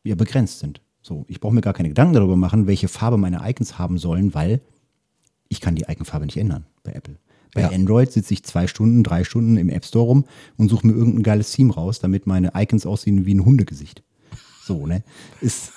[0.04, 0.82] ja begrenzt sind.
[1.02, 4.34] So, ich brauche mir gar keine Gedanken darüber machen, welche Farbe meine Icons haben sollen,
[4.34, 4.62] weil
[5.50, 7.18] ich kann die Iconfarbe nicht ändern bei Apple.
[7.54, 7.70] Bei Ja.
[7.70, 10.26] Android sitze ich zwei Stunden, drei Stunden im App Store rum
[10.58, 14.04] und suche mir irgendein geiles Theme raus, damit meine Icons aussehen wie ein Hundegesicht.
[14.64, 15.04] So, ne?
[15.42, 15.72] Ist,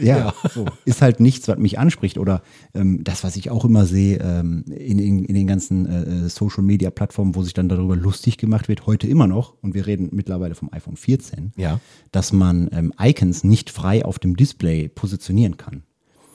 [0.00, 0.34] ja, Ja.
[0.54, 2.18] So, ist halt nichts, was mich anspricht.
[2.18, 2.42] Oder
[2.74, 7.34] ähm, das, was ich auch immer sehe ähm, in, in, in den ganzen äh, Social-Media-Plattformen,
[7.34, 10.72] wo sich dann darüber lustig gemacht wird, heute immer noch, und wir reden mittlerweile vom
[10.72, 11.80] iPhone 14, Ja.
[12.10, 15.82] dass man ähm, Icons nicht frei auf dem Display positionieren kann.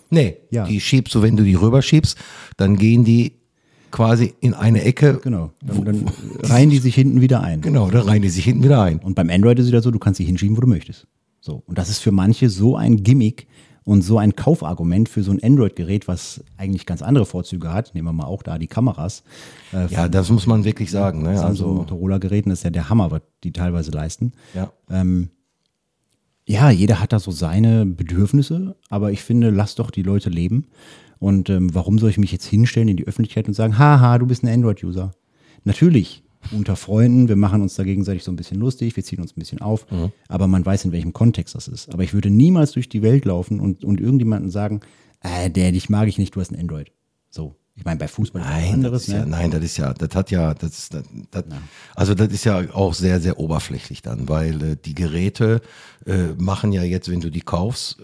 [0.10, 0.66] Nee, Ja.
[0.66, 2.18] die schiebst du, wenn du die rüberschiebst,
[2.58, 3.34] dann gehen die
[3.92, 5.20] quasi in eine Ecke.
[5.24, 5.52] Genau.
[5.66, 6.06] Dann, dann
[6.44, 7.62] reihen die sich hinten wieder ein.
[7.62, 9.00] Genau, da rein die sich hinten wieder ein.
[9.00, 11.08] Und beim Android ist es wieder so, du kannst sie hinschieben, wo du möchtest.
[11.40, 11.64] So.
[11.66, 13.48] Und das ist für manche so ein Gimmick
[13.84, 17.96] und so ein Kaufargument für so ein Android-Gerät, was eigentlich ganz andere Vorzüge hat.
[17.96, 19.24] Nehmen wir mal auch da die Kameras.
[19.72, 21.22] Äh, Ja, das muss man wirklich sagen.
[21.24, 21.42] Ne?
[21.42, 24.34] also Motorola-Geräten, ist ja der Hammer, was die teilweise leisten.
[24.54, 24.72] ja.
[26.50, 30.68] Ja, jeder hat da so seine Bedürfnisse, aber ich finde, lass doch die Leute leben.
[31.20, 34.26] Und ähm, warum soll ich mich jetzt hinstellen in die Öffentlichkeit und sagen, haha, du
[34.28, 35.12] bist ein Android-User?
[35.66, 39.32] Natürlich, unter Freunden, wir machen uns da gegenseitig so ein bisschen lustig, wir ziehen uns
[39.36, 39.86] ein bisschen auf,
[40.28, 41.94] aber man weiß, in welchem Kontext das ist.
[41.94, 44.82] Aber ich würde niemals durch die Welt laufen und, und irgendjemanden sagen,
[45.22, 46.92] äh, der, dich mag ich nicht, du hast ein Android.
[47.30, 47.56] So.
[47.80, 49.30] Ich meine, bei Fußball ist Nein, anderes, das ist ja, ne?
[49.30, 51.44] nein, das ist ja, das hat ja, das, ist- das, das
[51.96, 55.62] also das ist ja auch sehr, sehr oberflächlich dann, weil äh, die Geräte
[56.08, 58.04] äh, machen ja jetzt, wenn du die kaufst, äh,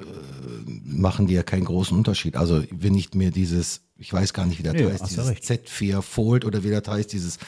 [0.86, 2.36] machen die ja keinen großen Unterschied.
[2.38, 5.44] Also wenn ich mir dieses, ich weiß gar nicht, wie das Nee, heißt, dieses recht.
[5.44, 7.40] Z4 Fold oder wie das heißt, dieses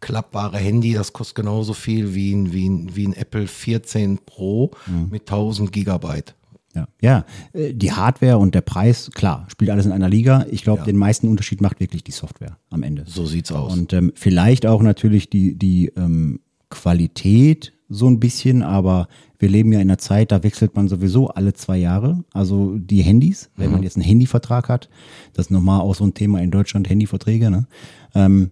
[0.00, 4.70] klappbare Handy, das kostet genauso viel wie ein, wie ein, wie ein Apple 14 Pro
[4.86, 5.08] Mhm.
[5.10, 6.34] mit 1000 Gigabyte.
[6.74, 10.44] Ja, ja, äh, die Hardware und der Preis, klar, spielt alles in einer Liga.
[10.50, 13.04] Ich glaube, den meisten Unterschied macht wirklich die Software am Ende.
[13.06, 13.72] So sieht's aus.
[13.72, 19.06] Und ähm, vielleicht auch natürlich die, die ähm, Qualität so ein bisschen, aber
[19.38, 22.24] wir leben ja in einer Zeit, da wechselt man sowieso alle zwei Jahre.
[22.32, 24.88] Also die Handys, wenn man jetzt einen Handyvertrag hat,
[25.32, 27.66] das ist nochmal auch so ein Thema in Deutschland, Handyverträge, ne?
[28.14, 28.50] Ähm,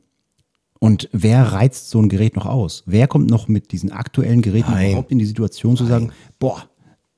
[0.83, 2.83] und wer reizt so ein Gerät noch aus?
[2.87, 4.89] Wer kommt noch mit diesen aktuellen Geräten Nein.
[4.89, 6.65] überhaupt in die Situation zu sagen, boah,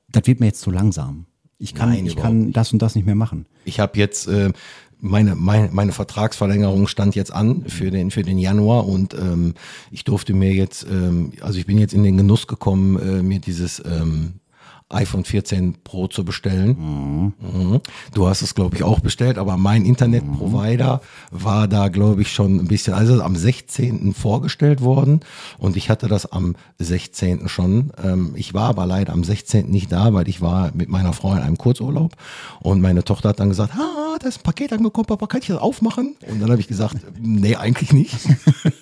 [0.07, 1.25] das wird mir jetzt zu langsam.
[1.57, 3.47] Ich kann, Nein, ich kann das und das nicht mehr machen.
[3.63, 4.53] Ich habe jetzt äh,
[4.99, 9.55] meine, meine meine Vertragsverlängerung stand jetzt an für den für den Januar und ähm,
[9.89, 13.39] ich durfte mir jetzt ähm, also ich bin jetzt in den Genuss gekommen äh, mir
[13.39, 14.41] dieses ähm,
[14.89, 17.33] iPhone 14 Pro zu bestellen.
[17.39, 17.81] Mhm.
[18.13, 22.57] Du hast es, glaube ich, auch bestellt, aber mein Internetprovider war da, glaube ich, schon
[22.57, 24.13] ein bisschen, also am 16.
[24.13, 25.21] vorgestellt worden
[25.57, 27.47] und ich hatte das am 16.
[27.47, 27.91] schon.
[28.03, 29.69] Ähm, ich war aber leider am 16.
[29.69, 32.11] nicht da, weil ich war mit meiner Frau in einem Kurzurlaub
[32.59, 33.73] und meine Tochter hat dann gesagt,
[34.19, 36.15] da ist ein Paket angekommen, Papa, kann ich das aufmachen?
[36.27, 38.13] Und dann habe ich gesagt, nee, eigentlich nicht.
[38.25, 38.73] und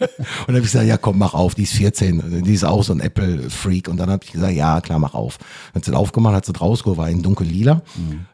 [0.47, 2.93] dann habe ich gesagt, ja komm, mach auf, die ist 14, die ist auch so
[2.93, 3.87] ein Apple-Freak.
[3.87, 5.37] Und dann habe ich gesagt, ja klar, mach auf.
[5.73, 7.81] Dann hat sie aufgemacht, hat sie rausgeholt, war in dunkel-lila.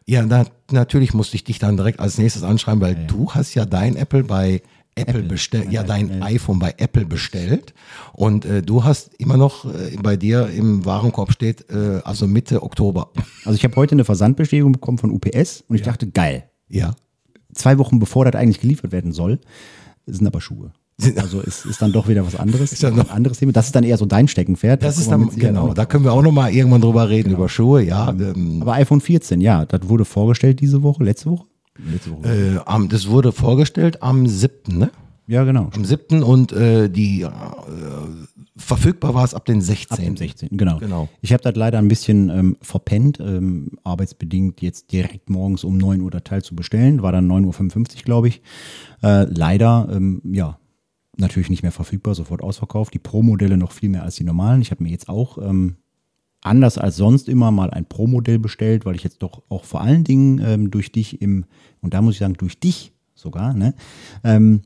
[0.06, 3.64] Ja, da, natürlich musste ich dich dann direkt als nächstes anschreiben, weil du hast ja
[3.64, 4.62] dein Apple bei
[4.94, 7.74] Apple, bestellt, ja dein iPhone bei Apple bestellt
[8.12, 12.62] und äh, du hast immer noch äh, bei dir im Warenkorb steht, äh, also Mitte
[12.62, 13.10] Oktober.
[13.44, 16.49] Also ich habe heute eine Versandbestätigung bekommen von UPS und ich dachte, geil.
[16.70, 16.94] Ja.
[17.52, 19.38] Zwei Wochen bevor das eigentlich geliefert werden soll,
[20.06, 20.72] sind aber Schuhe.
[21.16, 22.72] Also es ist dann doch wieder was anderes.
[22.72, 23.52] Ist ja noch- ein anderes Thema.
[23.52, 24.82] Das ist dann eher so dein Steckenpferd.
[24.82, 27.32] Das Da ist dann, genau, noch da können wir auch noch mal irgendwann drüber reden,
[27.32, 28.10] über Schuhe, ja.
[28.10, 31.46] Ähm, Aber iPhone 14, ja, das wurde vorgestellt diese Woche, letzte Woche?
[31.90, 32.28] Letzte Woche.
[32.28, 34.90] äh, am, das wurde vorgestellt am 7., ne?
[35.26, 35.70] ja, genau.
[35.74, 36.22] Am 7.
[36.22, 37.28] und äh, die äh,
[38.60, 39.98] verfügbar war es ab den 16.
[39.98, 40.48] Ab dem 16.
[40.52, 40.78] Genau.
[40.78, 41.08] Genau.
[41.20, 46.00] Ich habe das leider ein bisschen ähm, verpennt, ähm, arbeitsbedingt jetzt direkt morgens um 9
[46.00, 47.02] Uhr das Teil zu bestellen.
[47.02, 48.42] War dann 9.55 Uhr, glaube ich.
[49.02, 50.58] Äh, leider, ähm, ja,
[51.16, 52.94] natürlich nicht mehr verfügbar, sofort ausverkauft.
[52.94, 54.62] Die Pro-Modelle noch viel mehr als die normalen.
[54.62, 55.76] Ich habe mir jetzt auch ähm,
[56.42, 60.04] anders als sonst immer mal ein Pro-Modell bestellt, weil ich jetzt doch auch vor allen
[60.04, 61.44] Dingen ähm, durch dich im,
[61.80, 63.74] und da muss ich sagen, durch dich sogar, ne,
[64.24, 64.62] ähm,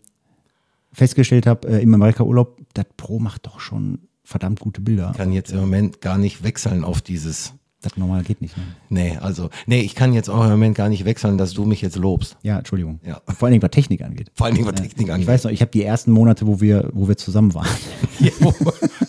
[0.94, 5.12] festgestellt habe, äh, im Amerika-Urlaub, das Pro macht doch schon verdammt gute Bilder.
[5.16, 7.52] kann jetzt im Moment gar nicht wechseln auf dieses
[7.83, 8.57] Das normal geht nicht.
[8.57, 8.62] Ne?
[8.88, 11.83] Nee, also, nee, ich kann jetzt auch im Moment gar nicht wechseln, dass du mich
[11.83, 12.38] jetzt lobst.
[12.42, 13.00] Ja, Entschuldigung.
[13.04, 13.20] Ja.
[13.26, 14.30] Vor allen Dingen, was Technik angeht.
[14.35, 15.28] Vor allen Dingen, was Technik Ich angeht.
[15.28, 17.68] weiß noch, ich habe die ersten Monate, wo wir, wo wir zusammen waren.
[18.20, 18.54] Ja, wo,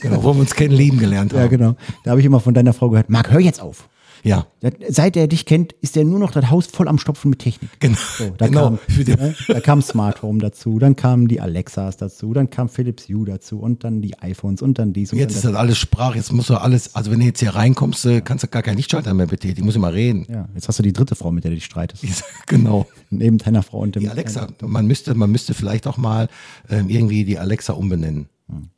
[0.02, 1.40] genau, wo wir uns kennen, lieben gelernt haben.
[1.42, 1.76] Ja, genau.
[2.04, 3.88] Da habe ich immer von deiner Frau gehört, Marc, hör jetzt auf.
[4.26, 4.48] Ja,
[4.90, 7.70] Seit er dich kennt, ist er nur noch das Haus voll am Stopfen mit Technik.
[7.80, 7.98] genau.
[8.18, 8.62] So, da, genau.
[8.62, 13.08] kam, ne, da kam Smart Home dazu, dann kamen die Alexas dazu, dann kam Philips
[13.08, 15.78] Hue dazu und dann die iPhones und dann dies und jetzt dann ist das alles
[15.78, 18.64] Sprache, jetzt musst du alles, also wenn du jetzt hier reinkommst, äh, kannst du gar
[18.64, 20.26] keinen Lichtschalter mehr betätigen, muss immer reden.
[20.28, 22.04] Ja, jetzt hast du die dritte Frau, mit der du dich streitest.
[22.48, 22.88] genau.
[23.12, 24.02] Neben deiner Frau und dem.
[24.02, 26.28] Die Alexa, man müsste, man müsste vielleicht auch mal
[26.70, 28.30] ähm, irgendwie die Alexa umbenennen.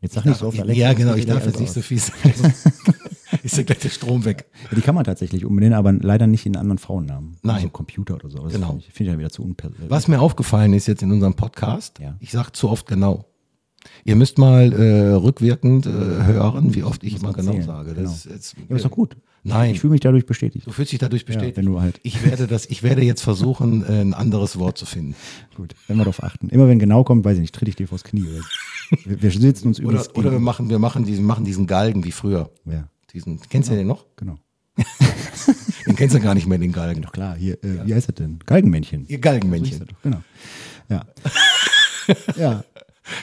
[0.02, 0.80] Jetzt sag nicht so oft Alexa.
[0.82, 2.54] ja, genau, ich darf jetzt nicht so viel sagen.
[3.44, 4.46] ist ja gleich der Strom weg.
[4.70, 7.38] Ja, die kann man tatsächlich umbenennen, aber leider nicht in anderen Frauennamen.
[7.44, 7.56] Nein.
[7.56, 8.38] Also Computer oder so.
[8.44, 8.68] Das Genau.
[8.70, 9.90] Finde ich, finde ich ja wieder zu unpersönlich.
[9.90, 12.16] Was mir aufgefallen ist jetzt in unserem Podcast, Ja.
[12.20, 13.26] ich sage zu oft genau.
[14.06, 17.94] Ihr müsst mal äh, rückwirkend äh, hören, wie oft ich immer genau sage.
[17.94, 18.04] genau.
[18.10, 19.16] Das ist jetzt, Ja, ist doch gut.
[19.48, 19.74] Nein.
[19.76, 20.68] Ich fühle mich dadurch bestätigt.
[20.68, 21.58] Du fühlst dich dadurch bestätigt.
[21.58, 24.86] wenn du halt- Ich werde das, ich werde jetzt versuchen, äh, ein anderes Wort zu
[24.86, 25.16] finden.
[25.56, 26.50] Gut, wenn wir darauf achten.
[26.50, 28.24] Immer wenn genau kommt, weiß ich nicht, tritt ich dir vors Knie.
[28.28, 28.42] Oder,
[29.06, 32.04] wir, wir sitzen uns Oder, übrigens oder wir machen, wir machen diesen, machen diesen Galgen
[32.04, 32.50] wie früher.
[32.66, 34.06] Ja, Diesen, kennst du den noch?
[34.16, 34.38] genau.
[35.88, 37.02] Den kennst du gar nicht mehr, den Galgen.
[37.02, 38.40] Doch klar, hier, äh, wie heißt das denn?
[38.46, 39.06] Galgenmännchen.
[39.08, 39.86] Ihr Galgenmännchen.
[40.04, 40.22] Genau.
[40.90, 41.06] Ja.
[42.38, 42.64] ja.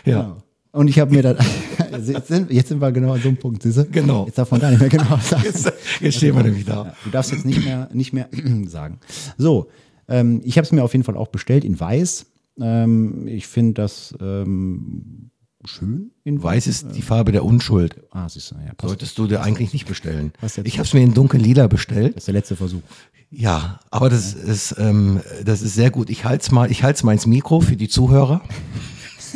[0.04, 0.22] Ja.
[0.22, 0.42] Genau.
[0.74, 1.36] Und ich habe mir dann,
[2.04, 3.84] jetzt sind, jetzt sind wir genau an so einem Punkt, siehst du?
[3.84, 4.26] Genau.
[4.26, 5.44] Jetzt darf man gar nicht mehr genau sagen.
[5.44, 6.86] Jetzt, jetzt stehen wir nämlich da.
[6.86, 8.28] Ja, du darfst jetzt nicht mehr, nicht mehr
[8.66, 8.98] sagen.
[9.38, 9.68] So,
[10.08, 12.26] ähm, ich habe es mir auf jeden Fall auch bestellt in weiß.
[12.60, 15.30] Ähm, ich finde das ähm,
[15.64, 18.02] schön in Weiß ist die Farbe der Unschuld.
[18.10, 18.88] Ah, siehst du, ja, passt.
[18.88, 20.32] Solltest du dir eigentlich nicht bestellen.
[20.64, 22.16] Ich habe es mir in dunkel-lila bestellt.
[22.16, 22.82] Das ist der letzte Versuch.
[23.30, 26.10] Ja, aber das ist, ähm, das ist sehr gut.
[26.10, 28.42] Ich halte mal, ich halte mal ins Mikro für die Zuhörer.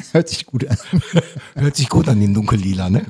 [0.13, 0.77] Hört sich gut an.
[1.55, 3.07] Hört sich gut an den dunkel-lila, ne?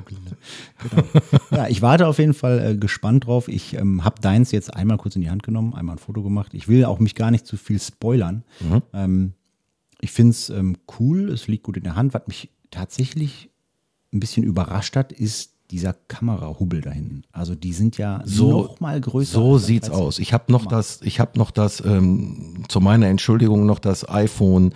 [1.50, 3.48] ja, ich warte auf jeden Fall äh, gespannt drauf.
[3.48, 6.54] Ich ähm, habe deins jetzt einmal kurz in die Hand genommen, einmal ein Foto gemacht.
[6.54, 8.44] Ich will auch mich gar nicht zu viel spoilern.
[8.92, 9.32] Ähm,
[10.00, 12.14] ich finde es ähm, cool, es liegt gut in der Hand.
[12.14, 13.50] Was mich tatsächlich
[14.12, 17.22] ein bisschen überrascht hat, ist dieser Kamerahubbel da hinten.
[17.32, 19.32] Also die sind ja So- noch mal größer.
[19.32, 20.02] So sieht's 13.
[20.06, 20.18] aus.
[20.18, 24.72] Ich habe noch das, ich habe noch das, ähm, zu meiner Entschuldigung noch das iPhone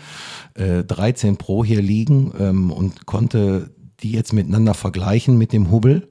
[0.54, 3.70] äh, 13 Pro hier liegen ähm, und konnte
[4.02, 6.10] die jetzt miteinander vergleichen mit dem Hubbel.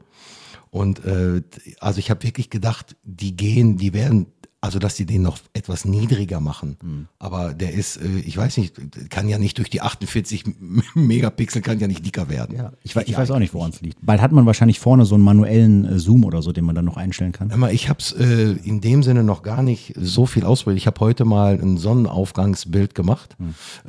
[0.70, 1.42] Und äh,
[1.80, 4.28] also ich habe wirklich gedacht, die gehen, die werden,
[4.64, 6.78] also dass die den noch etwas niedriger machen.
[6.82, 7.08] Hm.
[7.18, 8.76] Aber der ist, äh, ich weiß nicht,
[9.10, 10.46] kann ja nicht durch die 48
[10.96, 12.56] Megapixel kann ja nicht dicker werden.
[12.56, 13.98] Ja, ich, weiß, ich weiß auch nicht, woran es liegt.
[14.06, 16.86] Bald hat man wahrscheinlich vorne so einen manuellen äh, Zoom oder so, den man dann
[16.86, 17.48] noch einstellen kann.
[17.60, 20.78] Mal, ich habe es äh, in dem Sinne noch gar nicht so viel ausprobiert.
[20.78, 23.36] Ich habe heute mal ein Sonnenaufgangsbild gemacht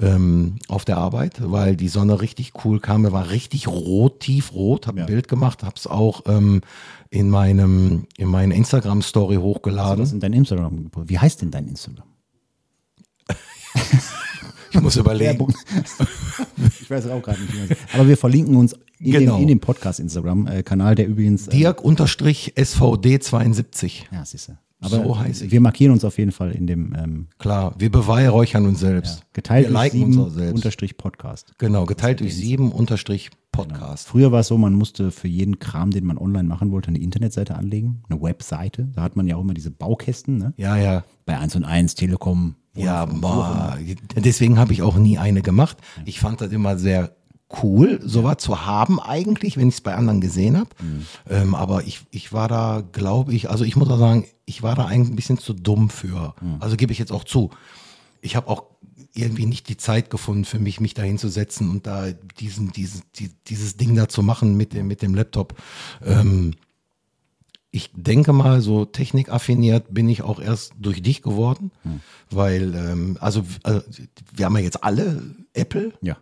[0.00, 3.04] ähm, auf der Arbeit, weil die Sonne richtig cool kam.
[3.04, 4.86] Er war richtig rot, tiefrot.
[4.86, 5.04] Habe Ja.
[5.04, 6.62] ein Bild gemacht, habe es auch ähm,
[7.12, 9.98] in meinem in meine Instagram Story hochgeladen.
[10.00, 10.90] Was ist denn dein Instagram?
[11.04, 12.06] Wie heißt denn dein Instagram?
[14.74, 15.46] Ich muss überlegen.
[16.80, 17.76] ich weiß es auch gerade nicht mehr.
[17.92, 19.36] Aber wir verlinken uns in, Genau.
[19.36, 21.48] dem, in dem Podcast-Instagram-Kanal, der übrigens.
[21.48, 24.08] Äh, Dirk unterstrich SVD 72.
[24.10, 24.52] ja, siehst du.
[24.82, 25.52] So heiß ich.
[25.52, 29.22] Wir markieren uns auf jeden Fall in dem ähm, Klar, wir beweihräuchern uns selbst.
[29.32, 30.18] geteilt wir durch sieben
[30.52, 31.52] unterstrich Podcast.
[31.58, 34.08] Genau, geteilt durch sieben unterstrich Podcast.
[34.08, 36.98] Früher war es so, man musste für jeden Kram, den man online machen wollte, eine
[36.98, 38.88] Internetseite anlegen, eine Webseite.
[38.94, 40.54] Da hat man ja auch immer diese Baukästen, ne?
[40.56, 41.04] Ja, ja.
[41.26, 42.56] Bei 1 und 1, Telekom.
[42.74, 43.76] Ja, boah,
[44.16, 45.76] deswegen habe ich auch nie eine gemacht.
[46.06, 47.14] Ich fand das immer sehr
[47.62, 50.70] cool, sowas zu haben eigentlich, wenn ich es bei anderen gesehen habe.
[51.28, 54.74] Ähm, aber ich, ich war da, glaube ich, also ich muss auch sagen, ich war
[54.74, 56.34] da eigentlich ein bisschen zu dumm für.
[56.60, 57.50] Also gebe ich jetzt auch zu.
[58.20, 58.64] Ich habe auch
[59.14, 62.06] irgendwie nicht die Zeit gefunden für mich, mich da hinzusetzen und da
[62.40, 65.54] diesen, diesen, die, dieses Ding da zu machen mit dem, mit dem Laptop.
[66.04, 66.54] Ähm,
[67.70, 71.70] ich denke mal, so technikaffiniert bin ich auch erst durch dich geworden,
[72.30, 73.80] weil, ähm, also, also
[74.32, 75.22] wir haben ja jetzt alle
[75.54, 75.92] Apple.
[76.02, 76.18] Ja.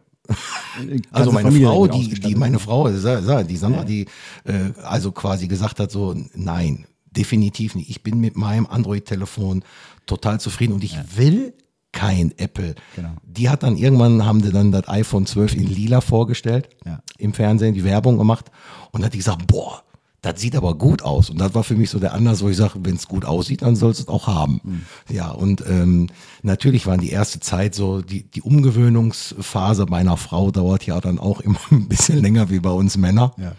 [1.11, 4.07] Also meine Familie Frau, die, die meine Frau, die Sandra, die
[4.45, 7.91] äh, also quasi gesagt hat so, nein, definitiv nicht.
[7.91, 9.65] Ich bin mit meinem Android-Telefon
[10.07, 11.55] total zufrieden und ich will
[11.93, 12.77] kein Apple.
[12.95, 13.11] Genau.
[13.25, 17.03] Die hat dann irgendwann, haben die dann das iPhone 12 in lila vorgestellt, Ja.
[17.19, 18.47] im Fernsehen, die Werbung gemacht
[18.93, 19.83] und hat die gesagt, boah,
[20.23, 21.31] das sieht aber gut aus.
[21.31, 23.63] Und das war für mich so der Anlass, wo ich sage, wenn es gut aussieht,
[23.63, 24.61] dann sollst du es auch haben.
[24.63, 24.83] Mhm.
[25.15, 26.09] Ja, und ähm,
[26.43, 31.41] natürlich waren die erste Zeit so, die, die Umgewöhnungsphase meiner Frau dauert ja dann auch
[31.41, 33.33] immer ein bisschen länger wie bei uns Männer.
[33.39, 33.53] Ja.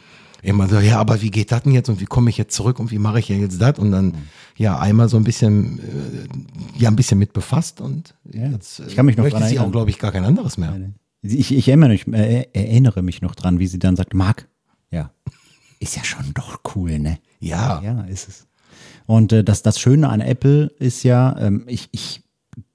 [0.43, 2.79] Immer so, ja, aber wie geht das denn jetzt und wie komme ich jetzt zurück
[2.79, 3.77] und wie mache ich ja jetzt das?
[3.77, 4.13] Und dann, Mhm.
[4.57, 8.47] ja, einmal so ein bisschen, äh, ja, ein bisschen mit befasst und Ja.
[8.49, 10.57] jetzt äh, Ich kann mich noch möchte dran sie auch, glaube ich, gar kein anderes
[10.57, 10.75] mehr.
[11.21, 14.47] Ich, ich erinnere, mich, äh, erinnere mich noch dran, wie sie dann sagt, Marc,
[14.91, 15.11] ja,
[15.81, 17.17] ist ja schon doch cool, ne?
[17.39, 17.81] Ja.
[17.83, 18.47] Ja, ist es.
[19.07, 22.23] Und äh, das, das Schöne an Apple ist ja, ähm, ich, ich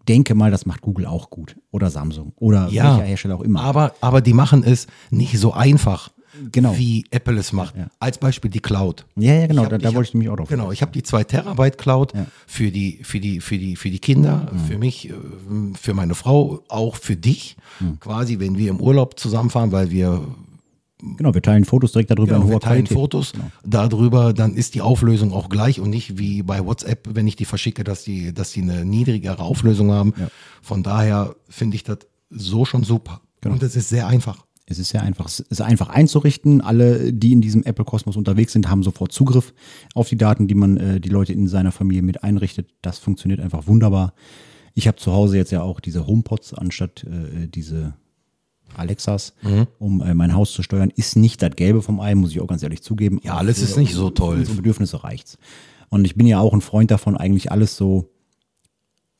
[0.08, 1.56] denke mal, das macht Google auch gut.
[1.70, 2.32] Oder Samsung.
[2.36, 3.60] Oder Ja, welcher Hersteller auch immer.
[3.62, 6.10] Aber, aber die machen es nicht so einfach,
[6.52, 6.76] Genau.
[6.76, 7.76] wie Apple es macht.
[7.76, 7.86] Ja.
[7.98, 9.06] Als Beispiel die Cloud.
[9.16, 10.48] ja, ja, genau, hab- da, da ich wollte hab- ich nämlich auch drauf.
[10.50, 12.26] Genau, ich habe die 2 Terabyte Cloud Ja.
[12.46, 14.58] für, die, für, die, für, die, für die Kinder, Mhm.
[14.66, 15.14] für mich, äh,
[15.80, 17.56] für meine Frau, auch für dich.
[17.80, 18.00] Mhm.
[18.00, 20.26] Quasi, wenn wir im Urlaub zusammenfahren, weil wir
[21.02, 22.96] Genau, wir teilen Fotos direkt darüber Genau, in wir hoher teilen Qualität.
[22.96, 23.32] Fotos
[23.64, 27.44] darüber, dann ist die Auflösung auch gleich und nicht wie bei WhatsApp, wenn ich die
[27.44, 30.14] verschicke, dass die, dass die eine niedrigere Auflösung haben.
[30.18, 30.28] Ja.
[30.62, 31.98] Von daher finde ich das
[32.30, 33.20] so schon super.
[33.42, 33.54] Genau.
[33.54, 34.46] Und es ist sehr einfach.
[34.64, 35.26] Es ist sehr einfach.
[35.26, 36.60] Es ist einfach einzurichten.
[36.60, 39.54] Alle, die in diesem Apple-Kosmos unterwegs sind, haben sofort Zugriff
[39.94, 42.70] auf die Daten, die man, äh, die Leute in seiner Familie mit einrichtet.
[42.82, 44.14] Das funktioniert einfach wunderbar.
[44.74, 47.94] Ich habe zu Hause jetzt ja auch diese HomePods anstatt äh, diese
[48.74, 49.66] Alexas, Mhm.
[49.78, 50.90] um äh, mein Haus zu steuern.
[50.94, 53.20] Ist nicht das Gelbe vom Ei, muss ich auch ganz ehrlich zugeben.
[53.22, 54.34] Ja, alles für- ist nicht so toll.
[54.34, 55.38] Für unsere Bedürfnisse reicht's.
[55.88, 58.10] Und ich bin ja auch ein Freund davon, eigentlich alles so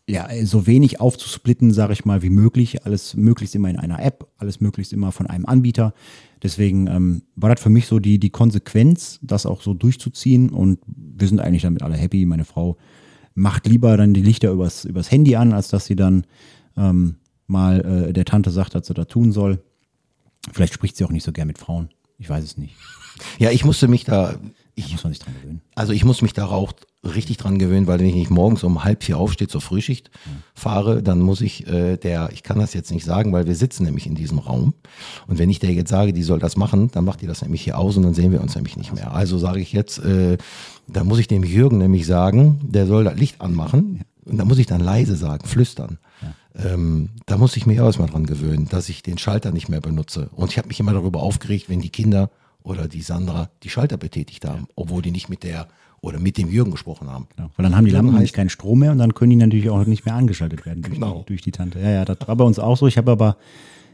[0.09, 2.85] ja, so wenig aufzusplitten, sage ich mal, wie möglich.
[2.87, 5.95] Alles möglichst immer in einer App, alles möglichst immer von einem Anbieter.
[6.45, 10.51] Deswegen ähm, war das für mich so die, die Konsequenz, das auch so durchzuziehen.
[10.51, 12.25] Und wir sind eigentlich damit alle happy.
[12.25, 12.77] Meine Frau
[13.35, 16.25] macht lieber dann die Lichter übers, übers Handy an, als dass sie dann
[16.77, 17.17] ähm,
[17.47, 19.61] mal äh, der Tante sagt, dass sie da tun soll.
[20.53, 21.91] Vielleicht spricht sie auch nicht so gern mit Frauen.
[22.19, 22.75] Ich weiß es nicht.
[23.39, 24.39] Ja, ich musste mich da, Da
[24.75, 25.63] ich, muss man sich dran gewöhnen.
[25.75, 28.85] also ich muss mich da auch richtig dran gewöhnen, weil wenn ich nicht morgens um
[28.85, 30.11] halb vier aufstehe zur Frühschicht
[30.55, 33.85] fahre, dann muss ich äh, der, ich kann das jetzt nicht sagen, weil wir sitzen
[33.85, 34.75] nämlich in diesem Raum.
[35.27, 37.63] Und wenn ich der jetzt sage, die soll das machen, dann macht die das nämlich
[37.63, 39.13] hier aus und dann sehen wir uns nämlich nicht mehr.
[39.15, 40.37] Also sage ich jetzt, äh,
[40.89, 44.03] da muss ich dem Jürgen nämlich sagen, der soll das Licht anmachen.
[44.25, 45.99] Und da muss ich dann leise sagen, flüstern.
[46.57, 49.81] Ähm, da muss ich mich auch erstmal dran gewöhnen, dass ich den Schalter nicht mehr
[49.81, 50.31] benutze.
[50.35, 52.31] Und ich habe mich immer darüber aufgeregt, wenn die Kinder
[52.63, 55.69] oder die Sandra die Schalter betätigt haben, obwohl die nicht mit der
[56.01, 57.27] oder mit dem Jürgen gesprochen haben.
[57.37, 57.51] Genau.
[57.57, 59.85] Weil dann haben die Lampen nämlich keinen Strom mehr und dann können die natürlich auch
[59.87, 61.21] nicht mehr angeschaltet werden durch, Genau.
[61.21, 61.81] die, durch die Tante.
[61.81, 62.87] Ja, ja, das war bei uns auch so.
[62.87, 63.37] Ich habe aber,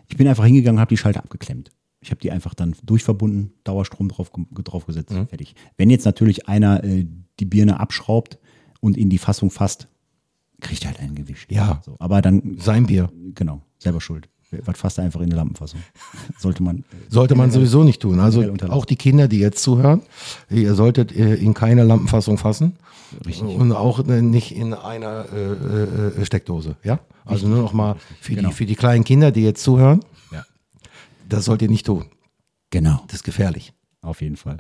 [0.08, 1.70] ich bin einfach hingegangen, habe die Schalter abgeklemmt.
[2.00, 5.28] Ich habe die einfach dann durchverbunden, Dauerstrom drauf, draufgesetzt, Mhm.
[5.28, 5.54] fertig.
[5.76, 7.06] Wenn jetzt natürlich einer äh,
[7.40, 8.38] die Birne abschraubt
[8.80, 9.88] und in die Fassung fasst,
[10.62, 11.50] kriegt halt einen gewischt.
[11.52, 11.82] Ja.
[11.84, 13.10] So, aber dann, Sein Bier.
[13.34, 14.28] genau, selber schuld.
[14.66, 15.80] Was fasst er einfach in eine Lampenfassung?
[16.38, 16.84] Sollte man.
[17.08, 18.20] Sollte man sowieso nicht tun.
[18.20, 20.02] Also auch die Kinder, die jetzt zuhören,
[20.50, 22.76] ihr solltet äh, in keine Lampenfassung fassen.
[23.24, 23.44] Richtig.
[23.48, 26.76] Und auch nicht in einer äh, äh, Steckdose.
[26.82, 27.00] Ja?
[27.24, 28.50] Also nur noch mal für, Genau.
[28.50, 30.00] die, für die kleinen Kinder, die jetzt zuhören,
[30.30, 30.44] Ja.
[31.28, 32.04] das sollt ihr nicht tun.
[32.70, 33.02] Genau.
[33.06, 33.72] Das ist gefährlich.
[34.02, 34.58] Auf jeden Fall.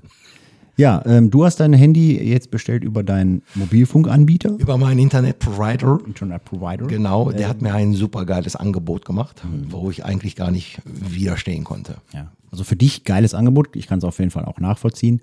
[0.76, 6.00] Ja, ähm, du hast dein Handy jetzt bestellt über deinen Mobilfunkanbieter, Über meinen Internet-Provider.
[6.06, 6.86] Internet Provider.
[6.86, 11.64] Genau, der hat mir ein super geiles Angebot gemacht, wo ich eigentlich gar nicht widerstehen
[11.64, 11.96] konnte.
[12.14, 12.32] Ja.
[12.50, 13.74] Also für dich geiles Angebot.
[13.76, 15.20] Ich kann es auf jeden Fall auch nachvollziehen.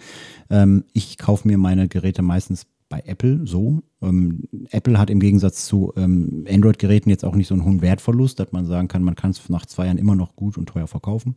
[0.49, 3.83] Ähm, ich kaufe mir meine Geräte meistens bei Apple so.
[4.01, 8.39] Ähm, Apple hat im Gegensatz zu ähm, Android-Geräten jetzt auch nicht so einen hohen Wertverlust,
[8.39, 10.87] dass man sagen kann, man kann es nach zwei Jahren immer noch gut und teuer
[10.87, 11.35] verkaufen.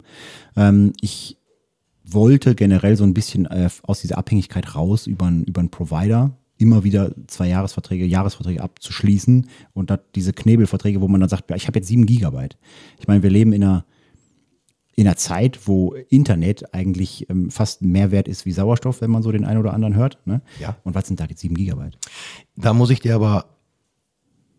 [0.57, 1.37] Ähm, ich
[2.05, 6.37] wollte generell so ein bisschen äh, aus dieser Abhängigkeit raus über einen über einen Provider
[6.59, 11.67] immer wieder zwei Jahresverträge, Jahresverträge abzuschließen und dat, diese Knebelverträge, wo man dann sagt, ich
[11.67, 12.57] habe jetzt sieben Gigabyte.
[13.01, 13.85] Ich meine, wir leben in einer
[14.95, 19.23] in einer Zeit, wo Internet eigentlich ähm, fast mehr wert ist wie Sauerstoff, wenn man
[19.23, 20.19] so den einen oder anderen hört.
[20.27, 20.43] Ne?
[20.61, 20.77] Ja.
[20.85, 21.99] Und was sind da jetzt sieben Gigabyte?
[22.57, 23.47] Da muss ich dir aber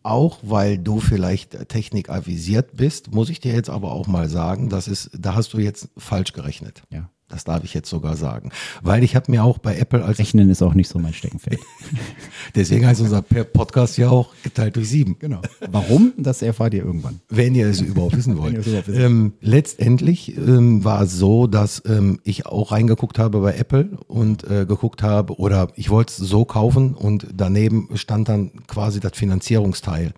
[0.01, 4.87] auch, weil du vielleicht technikavisiert bist, muss ich dir jetzt aber auch mal sagen, das
[4.87, 6.81] ist, da hast du jetzt falsch gerechnet.
[6.89, 7.09] Ja.
[7.33, 8.51] Das darf ich jetzt sogar sagen.
[8.83, 11.59] Weil ich habe mir auch bei Apple als Rechnen ist auch nicht so mein Steckenpferd.
[12.55, 15.17] deswegen heißt unser Podcast ja auch geteilt durch sieben.
[15.17, 15.41] genau.
[15.71, 16.13] Warum?
[16.17, 17.21] Das erfahrt ihr irgendwann.
[17.29, 18.55] Wenn ihr es überhaupt wissen wollt.
[18.55, 23.55] überhaupt wissen ähm, letztendlich ähm, war es so, dass ähm, ich auch reingeguckt habe bei
[23.55, 28.51] Apple und äh, geguckt habe, oder ich wollte es so kaufen und daneben stand dann
[28.67, 30.13] quasi das Finanzierungsteil.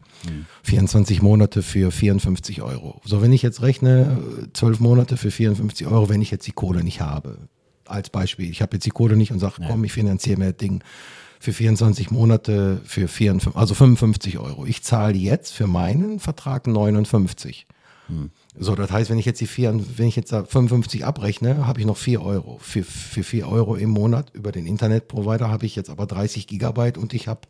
[0.63, 3.01] 24 Monate für 54 Euro.
[3.05, 6.51] So, wenn ich jetzt rechne, äh, 12 Monate für 54 Euro, wenn ich jetzt die
[6.51, 7.37] Kohle nicht habe.
[7.85, 10.57] Als Beispiel, ich habe jetzt die Kohle nicht und sage, komm, ich finanziere mir das
[10.57, 10.83] Ding
[11.39, 14.65] für 24 Monate für 54, also 55 Euro.
[14.65, 17.67] Ich zahle jetzt für meinen Vertrag 59.
[18.57, 21.79] So, das heißt, wenn ich jetzt die vier, wenn ich jetzt da 55 abrechne, habe
[21.79, 22.57] ich noch 4 Euro.
[22.59, 26.97] Für, für 4 Euro im Monat über den Internetprovider habe ich jetzt aber 30 Gigabyte
[26.97, 27.41] und ich habe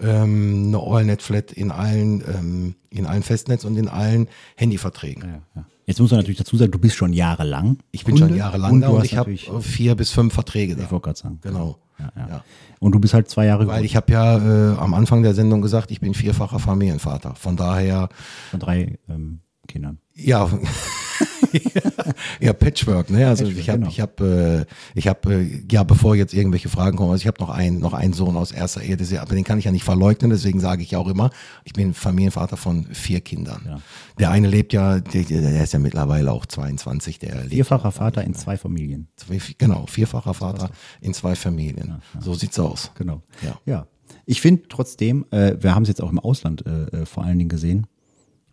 [0.00, 5.22] ähm, eine AllNet-Flat in allen, ähm, in allen Festnetz und in allen Handyverträgen.
[5.22, 5.66] Ja, ja.
[5.86, 7.78] Jetzt muss man natürlich dazu sagen, du bist schon jahrelang.
[7.90, 10.84] Ich bin Kunde schon jahrelang und da und ich habe vier bis fünf Verträge da.
[10.84, 11.38] Ich wollte gerade sagen.
[11.42, 11.78] Genau.
[11.98, 12.28] Ja, ja.
[12.28, 12.44] Ja.
[12.78, 15.62] Und du bist halt zwei Jahre Weil ich habe ja äh, am Anfang der Sendung
[15.62, 17.34] gesagt, ich bin vierfacher Familienvater.
[17.34, 18.08] Von daher,
[18.50, 19.40] von drei ähm,
[19.70, 19.98] Kindern.
[20.14, 20.50] ja,
[22.40, 23.26] ja, Patchwork, ne?
[23.26, 23.90] Also Patchwork, ich habe, genau.
[23.90, 27.40] ich habe, äh, ich habe, äh, ja, bevor jetzt irgendwelche Fragen kommen, also ich habe
[27.40, 29.72] noch einen, noch einen Sohn aus erster Ehe, das ja- aber den kann ich ja
[29.72, 31.30] nicht verleugnen, deswegen sage ich ja auch immer,
[31.64, 33.62] ich bin Familienvater von vier Kindern.
[33.66, 33.80] Ja.
[34.18, 38.24] Der eine lebt ja, der, der ist ja mittlerweile auch 22, der lebt Vierfacher Vater
[38.24, 39.08] in zwei Familien.
[39.16, 42.00] zwei, genau, vierfacher Vater in zwei Familien.
[42.20, 42.92] So sieht's aus.
[42.96, 43.22] Genau.
[43.42, 43.58] Ja.
[43.66, 43.86] ja.
[44.26, 47.38] Ich finde trotzdem, äh, wir haben es jetzt auch im Ausland äh, äh, vor allen
[47.38, 47.86] Dingen gesehen,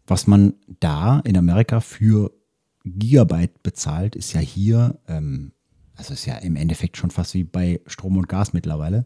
[0.08, 2.32] was man da in Amerika für
[2.86, 5.52] Gigabyte bezahlt, ist ja hier, ähm,
[5.96, 9.06] also ist ja im Endeffekt schon fast wie bei Strom und Gas mittlerweile.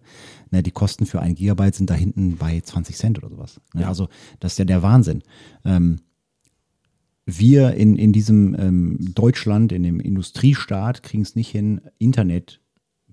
[0.52, 3.60] Ne, die Kosten für ein Gigabyte sind da hinten bei 20 Cent oder sowas.
[3.74, 5.24] Ne, Also das ist ja der Wahnsinn.
[5.66, 6.02] Ähm,
[7.26, 12.62] wir in, in diesem ähm, Deutschland, in dem Industriestaat, kriegen es nicht hin, Internet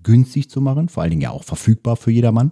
[0.01, 2.51] günstig zu machen, vor allen Dingen ja auch verfügbar für jedermann.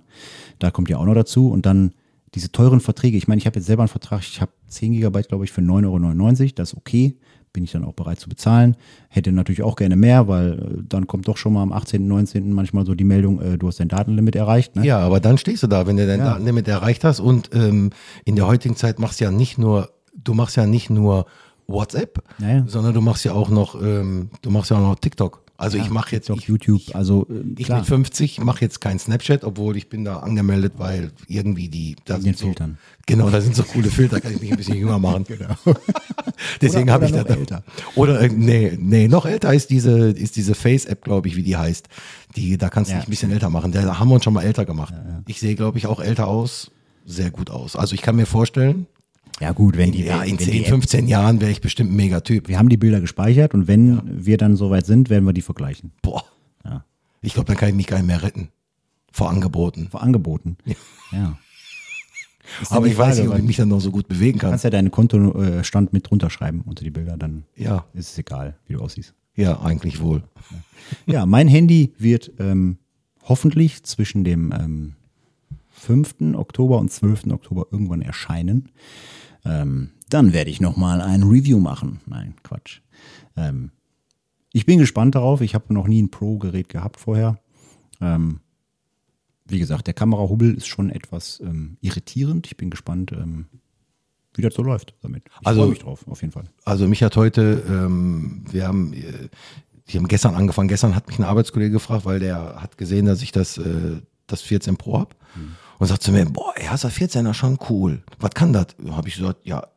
[0.59, 1.49] Da kommt ja auch noch dazu.
[1.49, 1.93] Und dann
[2.35, 3.17] diese teuren Verträge.
[3.17, 5.61] Ich meine, ich habe jetzt selber einen Vertrag, ich habe 10 Gigabyte, glaube ich, für
[5.61, 6.51] 9,99 Euro.
[6.55, 7.15] Das ist okay.
[7.53, 8.75] Bin ich dann auch bereit zu bezahlen.
[9.09, 12.51] Hätte natürlich auch gerne mehr, weil äh, dann kommt doch schon mal am 18., 19.
[12.53, 14.75] manchmal so die Meldung, äh, du hast dein Datenlimit erreicht.
[14.75, 14.85] Ne?
[14.85, 16.25] Ja, aber dann stehst du da, wenn du dein Ja.
[16.33, 17.91] Datenlimit erreicht hast und ähm,
[18.25, 21.25] in der heutigen Zeit machst du ja nicht nur, du machst ja nicht nur
[21.67, 22.63] WhatsApp, Ja, ja.
[22.67, 25.41] sondern du machst ja auch noch, ähm, du machst ja auch noch TikTok.
[25.59, 28.79] Also ich mache jetzt, TikTok, ich, YouTube, also äh, ich klar, mit 50 mache jetzt
[28.79, 32.77] kein Snapchat, obwohl ich bin da angemeldet, weil irgendwie die, da sind so, Filtern.
[33.07, 35.25] Genau, da sind so coole Filter, kann ich mich ein bisschen jünger machen.
[35.27, 35.55] Genau.
[36.61, 37.63] Deswegen Oder- habe ich da älter.
[37.95, 41.43] Oder äh, nee, nee, noch älter ist diese ist diese Face App, glaube ich, wie
[41.43, 41.87] die heißt.
[42.35, 42.99] Die da kannst du Ja.
[42.99, 43.71] dich ein bisschen älter machen.
[43.71, 44.93] Da haben wir uns schon mal älter gemacht.
[45.27, 46.69] Ich sehe, glaube ich, auch älter aus,
[47.05, 47.75] sehr gut aus.
[47.75, 48.85] Also ich kann mir vorstellen,
[49.39, 51.91] ja gut, wenn die, ja, in wenn 10, die App 15 Jahren wäre ich bestimmt
[51.91, 52.47] ein Megatyp.
[52.47, 55.91] Wir haben die Bilder gespeichert und wenn wir dann soweit sind, werden wir die vergleichen.
[56.01, 56.23] Boah.
[56.65, 56.83] Ja.
[57.21, 58.49] Ich glaube, dann kann ich mich gar nicht mehr retten.
[59.11, 59.87] Vor Angeboten.
[59.89, 60.57] Vor Angeboten.
[60.65, 60.75] Ja.
[61.13, 61.37] Dann
[62.69, 64.51] Aber ich weiß Frage, nicht, ob ich mich dann noch so gut bewegen Du kann.
[64.51, 68.55] kannst ja deinen Kontostand mit drunter schreiben unter die Bilder, dann Ja, ist es egal,
[68.67, 69.13] wie du aussiehst.
[69.35, 70.23] ja, eigentlich wohl.
[71.05, 72.77] Ja, mein Handy wird ähm,
[73.23, 74.93] hoffentlich zwischen dem ähm,
[75.71, 76.15] 5.
[76.35, 77.27] Oktober und 12.
[77.31, 78.69] Oktober irgendwann erscheinen.
[79.47, 81.99] Ähm, dann werde ich nochmal ein Review machen.
[82.05, 82.81] Nein, Quatsch.
[83.35, 83.71] Ähm,
[84.53, 85.41] ich bin gespannt darauf.
[85.41, 87.39] Ich habe noch nie ein Pro-Gerät gehabt vorher.
[88.01, 88.39] Ähm,
[89.47, 92.47] wie gesagt, der Kamerahubbel ist schon etwas ähm, irritierend.
[92.47, 93.45] Ich bin gespannt, ähm,
[94.33, 95.23] wie das so läuft damit.
[95.41, 96.45] Ich Also- freue mich drauf, auf jeden Fall.
[96.65, 99.29] Also mich hat heute, ähm, wir haben, äh,
[99.89, 100.67] die haben gestern angefangen.
[100.67, 104.41] Gestern hat mich ein Arbeitskollege gefragt, weil der hat gesehen, dass ich das, äh, das
[104.41, 105.15] 14 Pro hab
[105.79, 108.03] und sagt zu mir, boah, er hat das 14er schon cool.
[108.19, 108.67] Was kann das?
[108.89, 109.67] Habe ich gesagt, ja,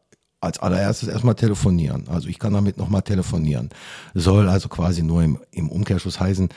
[0.41, 2.09] als allererstes erstmal telefonieren.
[2.09, 3.69] Also ich kann damit nochmal telefonieren.
[4.15, 6.49] Soll also quasi nur im, im Umkehrschluss heißen,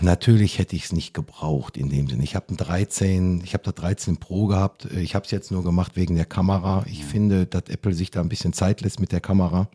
[0.00, 2.24] Natürlich hätte ich es nicht gebraucht in dem Sinne.
[2.24, 4.86] Ich habe ein 13, ich habe da 13 Pro gehabt.
[4.86, 6.84] Ich habe es jetzt nur gemacht wegen der Kamera.
[6.86, 9.68] Ich finde, dass Apple sich da ein bisschen Zeit lässt mit der Kamera.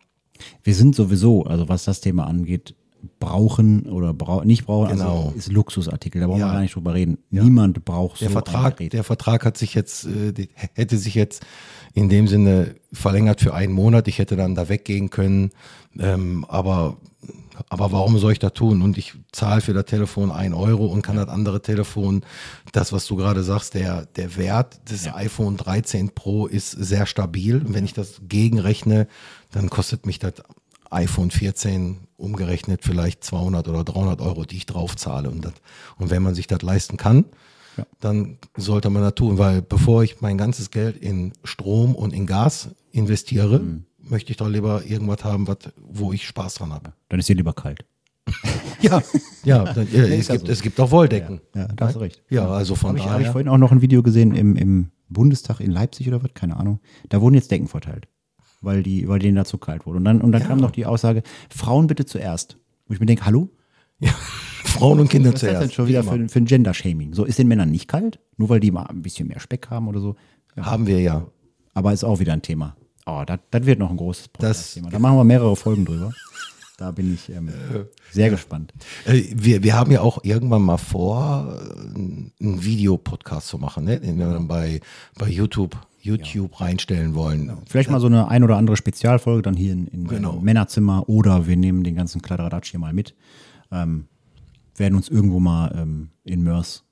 [0.63, 2.75] Wir sind sowieso, also was das Thema angeht,
[3.19, 5.25] brauchen oder brau nicht brauchen, Genau.
[5.27, 6.47] also ist Luxusartikel, da brauchen Ja.
[6.47, 7.17] wir gar nicht drüber reden.
[7.29, 11.43] Niemand braucht Der so Vertrag, der Vertrag hat sich jetzt, äh, hätte sich jetzt
[11.93, 14.07] in dem Sinne verlängert für einen Monat.
[14.07, 15.51] Ich hätte dann da weggehen können.
[15.99, 16.97] Ähm, aber,
[17.69, 18.81] aber warum soll ich da tun?
[18.81, 22.21] Und ich zahle für das Telefon ein Euro und kann das andere Telefon,
[22.71, 27.57] das, was du gerade sagst, der, der Wert des iPhone 13 Pro ist sehr stabil.
[27.57, 29.07] Und wenn ich das gegenrechne,
[29.51, 30.33] dann kostet mich das
[30.93, 35.29] iPhone 14 umgerechnet vielleicht 200 oder 300 Euro, die ich drauf zahle.
[35.29, 35.53] Und, das,
[35.97, 37.25] und wenn man sich das leisten kann,
[37.99, 42.25] dann sollte man das tun, weil bevor ich mein ganzes Geld in Strom und in
[42.27, 43.85] Gas investiere, Mhm.
[43.97, 46.93] möchte ich doch lieber irgendwas haben, was, wo ich Spaß dran habe.
[47.09, 47.85] Dann ist dir lieber kalt.
[48.81, 49.01] Ja,
[49.45, 50.51] ja, dann, ja es, ja gibt, so.
[50.51, 51.39] es gibt auch Wolldecken.
[51.55, 52.21] Ja, da hast du recht.
[52.29, 53.25] Ja, also von Habe ich, hab daher.
[53.27, 56.57] ich vorhin auch noch ein Video gesehen im, im Bundestag in Leipzig oder was, keine
[56.57, 56.81] Ahnung.
[57.07, 58.09] Da wurden jetzt Decken verteilt,
[58.63, 59.97] weil, die, weil denen da zu kalt wurde.
[59.97, 62.57] Und dann, und dann kam noch die Aussage, Frauen bitte zuerst.
[62.87, 63.49] Wo ich mir denke, hallo?
[64.63, 65.73] Frauen und Kinder Was ist das zuerst.
[65.75, 67.13] schon wieder Wie für, für ein Gender-Shaming?
[67.13, 68.19] So, ist den Männern nicht kalt?
[68.37, 70.15] Nur weil die mal ein bisschen mehr Speck haben oder so?
[70.55, 70.65] immer.
[70.65, 71.25] Haben wir ja.
[71.73, 72.75] Aber ist auch wieder ein Thema.
[73.05, 74.89] Oh, das, wird noch ein großes Podcast-Thema.
[74.89, 76.13] Da machen wir mehrere Folgen drüber.
[76.83, 77.49] Da bin ich ähm,
[78.11, 78.73] sehr gespannt.
[79.05, 84.01] Äh, Wir, wir haben ja auch irgendwann mal vor, äh, einen Videopodcast zu machen, ne?
[84.01, 84.81] den wir dann bei,
[85.17, 87.53] bei YouTube, YouTube reinstellen wollen.
[87.67, 90.41] Vielleicht mal so eine ein oder andere Spezialfolge dann hier in, in Genau.
[90.41, 93.15] Männerzimmer oder wir nehmen den ganzen Kladderadatsch hier mal mit.
[93.71, 94.07] Ähm,
[94.75, 96.83] werden uns irgendwo mal ähm, in Mörs.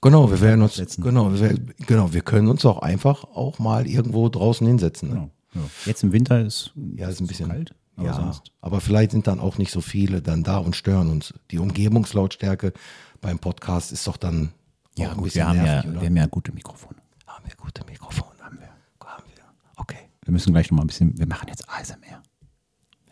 [0.00, 1.02] Genau, wir werden uns, setzen.
[1.04, 5.10] genau, wir, genau, wir können uns auch einfach auch mal irgendwo draußen hinsetzen.
[5.10, 5.14] Ne?
[5.14, 5.30] Genau.
[5.56, 5.60] Ja.
[5.84, 7.74] Jetzt im Winter ist Ja, ist ein bisschen kalt.
[7.96, 8.52] Aber ja, sonst.
[8.60, 11.32] aber vielleicht sind dann auch nicht so viele dann da und stören uns.
[11.50, 12.72] Die Umgebungslautstärke
[13.20, 14.52] beim Podcast ist doch dann
[14.96, 16.06] Ja, gut, bisschen wir haben, ja, nervig, wir oder?
[16.06, 16.96] haben ja gute Mikrofone.
[17.26, 18.68] haben wir gute Mikrofone, haben wir,
[19.06, 19.44] haben wir.
[19.76, 19.96] Okay.
[20.24, 22.22] Wir müssen gleich noch mal ein bisschen, wir machen jetzt ASMR.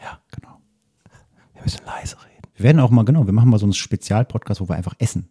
[0.02, 0.20] Ja.
[0.32, 0.60] Genau.
[1.54, 2.42] Wir müssen leise reden.
[2.56, 5.28] Wir werden auch mal, genau, wir machen mal so einen Spezialpodcast, wo wir einfach essen.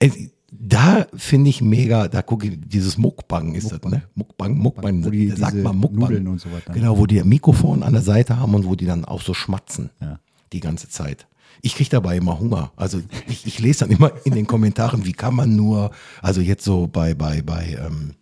[0.00, 0.10] Äh,
[0.54, 4.02] Da finde ich mega, da gucke ich, dieses Mukbang ist das, ne?
[4.14, 6.00] Mukbang, Mukbang, Wo die- da sagt man Mukbang.
[6.10, 6.74] Nudeln und so weiter.
[6.74, 9.32] Genau, wo die ein Mikrofon an der Seite haben und wo die dann auch so
[9.32, 9.88] schmatzen.
[10.00, 10.18] Ja.
[10.52, 11.26] Die ganze Zeit.
[11.62, 12.70] Ich kriege dabei immer Hunger.
[12.76, 15.90] Also ich, ich lese dann immer in den Kommentaren, wie kann man nur,
[16.20, 18.14] also jetzt so bei, bei, bei, ähm,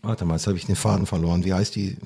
[0.00, 1.44] warte mal, jetzt habe ich den Faden verloren.
[1.44, 1.96] Wie heißt die?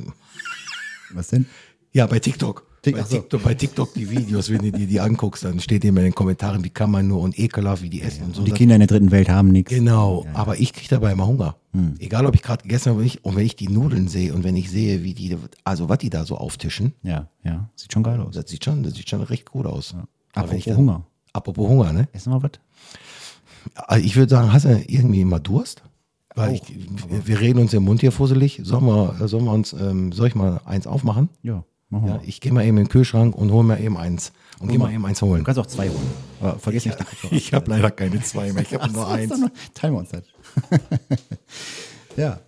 [1.12, 1.46] Was denn?
[1.92, 2.66] Ja, bei TikTok.
[2.84, 3.16] Bei, ach so.
[3.16, 6.14] TikTok bei TikTok die Videos, wenn du dir die anguckst, dann steht immer in den
[6.14, 8.42] Kommentaren, wie kann man nur und ekelhaft, wie die essen und so.
[8.42, 9.70] Die Kinder in der dritten Welt haben nichts.
[9.70, 11.56] Genau, aber ich kriege dabei immer Hunger.
[11.72, 11.94] Hm.
[11.98, 13.24] Egal, ob ich gerade gegessen habe oder nicht.
[13.24, 16.10] Und wenn ich die Nudeln sehe und wenn ich sehe, wie die, also was die
[16.10, 17.68] da so auftischen, Ja, ja.
[17.74, 18.34] Sieht schon geil aus.
[18.34, 19.94] das sieht schon, das sieht schon recht gut aus.
[20.30, 21.06] Ich Apropos Hunger.
[21.32, 22.08] Apropos Hunger, ne?
[22.12, 22.52] Essen wir was?
[23.74, 25.82] Also ich würde sagen, hast du irgendwie immer Durst?
[26.34, 26.62] Weil ich,
[27.08, 28.60] wir, reden uns im Mund hier fusselig.
[28.64, 31.28] Sollen wir, sollen wir uns, ähm, soll ich mal eins aufmachen?
[31.42, 31.64] Ja.
[31.90, 34.32] Ja, ich gehe mal eben in den Kühlschrank und hole mir eben eins.
[34.58, 35.44] Und gehe mal eben eins Du holen.
[35.44, 36.10] kannst auch zwei holen.
[36.40, 37.32] Aber vergiss nicht die Kopfhörer.
[37.32, 39.32] Ich habe leider keine zwei mehr, ich habe nur eins.
[39.74, 40.24] Teilen wir uns das.
[42.16, 42.40] ja.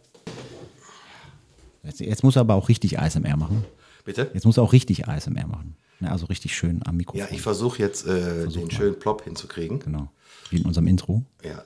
[1.84, 3.64] Jetzt, jetzt muss er aber auch richtig ASMR machen.
[4.04, 4.30] Bitte?
[4.34, 5.76] Jetzt muss er auch richtig ASMR machen.
[6.00, 7.20] Ne, also richtig schön am Mikrofon.
[7.20, 9.78] Ja, ich versuche jetzt äh, den schönen Plop hinzukriegen.
[9.78, 10.08] Genau.
[10.50, 11.22] Wie in unserem Intro.
[11.42, 11.62] Ja.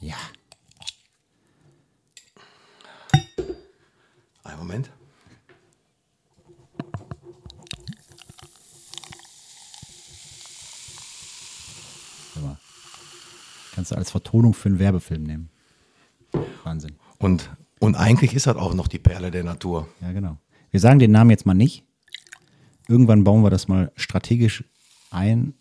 [0.00, 0.14] Ja.
[4.44, 4.90] Einen Moment.
[13.76, 15.50] Kannst du als Vertonung für einen Werbefilm nehmen.
[16.64, 16.96] Wahnsinn.
[17.18, 19.86] Und, und eigentlich ist das auch noch die Perle der Natur.
[20.00, 20.38] Ja, genau.
[20.70, 21.84] Wir sagen den Namen jetzt mal nicht.
[22.88, 24.64] Irgendwann bauen wir das mal strategisch
[25.10, 25.54] ein.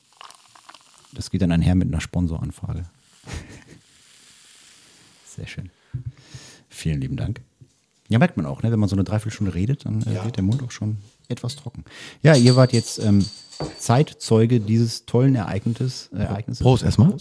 [1.13, 2.83] Das geht dann einher mit einer Sponsoranfrage.
[5.27, 5.69] Sehr schön.
[6.69, 7.41] Vielen lieben Dank.
[8.07, 8.71] Ja, merkt man auch, ne?
[8.71, 10.25] wenn man so eine Dreiviertelstunde redet, dann äh, Ja.
[10.25, 10.97] wird der Mund auch schon
[11.27, 11.83] etwas trocken.
[12.21, 13.25] Ja, ihr wart jetzt ähm,
[13.79, 16.09] Zeitzeuge dieses tollen Ereignisses.
[16.13, 16.61] Äh, Ereignisses.
[16.61, 17.15] Prost erstmal.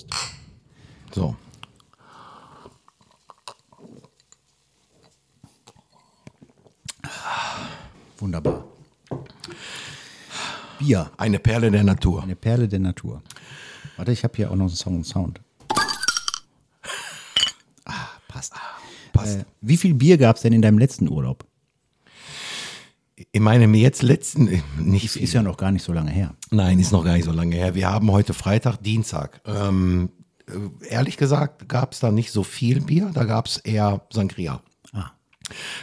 [1.15, 1.37] So.
[8.19, 8.65] Wunderbar.
[10.81, 11.11] Bier.
[11.17, 12.23] Eine Perle der Natur.
[12.23, 13.23] Eine Perle der Natur.
[13.97, 15.41] Warte, ich habe hier auch noch einen Song und Sound.
[17.85, 18.55] Ah, passt.
[19.13, 19.39] Passt.
[19.39, 21.47] Äh, wie viel Bier gab es denn in deinem letzten Urlaub?
[23.31, 26.35] In meinem jetzt letzten, äh, nicht Ist, ist ja noch gar nicht so lange her.
[26.51, 27.77] Nein, ist noch gar nicht so lange her.
[27.77, 29.41] Wir haben heute Freitag, Dienstag.
[29.47, 30.24] Ähm, äh,
[30.89, 34.61] ehrlich gesagt gab es da nicht so viel Bier, da gab es eher Sangria.
[34.93, 35.13] Ah.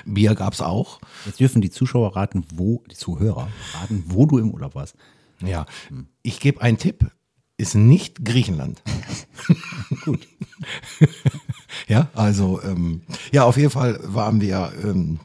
[0.06, 1.00] Bier gab es auch.
[1.26, 4.96] Jetzt dürfen die Zuschauer raten, wo, die Zuhörer raten, wo du im Urlaub warst.
[5.44, 5.66] Ja,
[6.22, 7.10] ich gebe einen Tipp,
[7.58, 8.82] ist nicht Griechenland.
[10.06, 10.28] Gut.
[11.88, 13.02] Ja, also ähm,
[13.32, 14.72] ja, auf jeden Fall waren wir.
[14.84, 15.20] Ähm,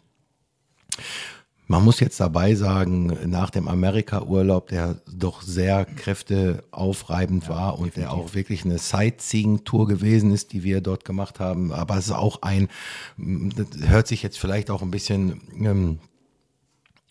[1.69, 8.13] man muss jetzt dabei sagen, nach dem Amerika-Urlaub, der doch sehr kräfteaufreibend war und der
[8.13, 11.73] auch wirklich eine Sightseeing-Tour gewesen ist, die wir dort gemacht haben.
[11.73, 12.69] Aber es ist auch ein,
[13.17, 15.99] das hört sich jetzt vielleicht auch ein bisschen ähm,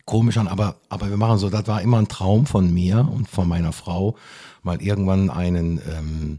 [0.06, 3.28] komisch an, aber, aber wir machen so, das war immer ein Traum von mir und
[3.28, 4.16] von meiner Frau,
[4.62, 6.38] mal irgendwann einen, ähm,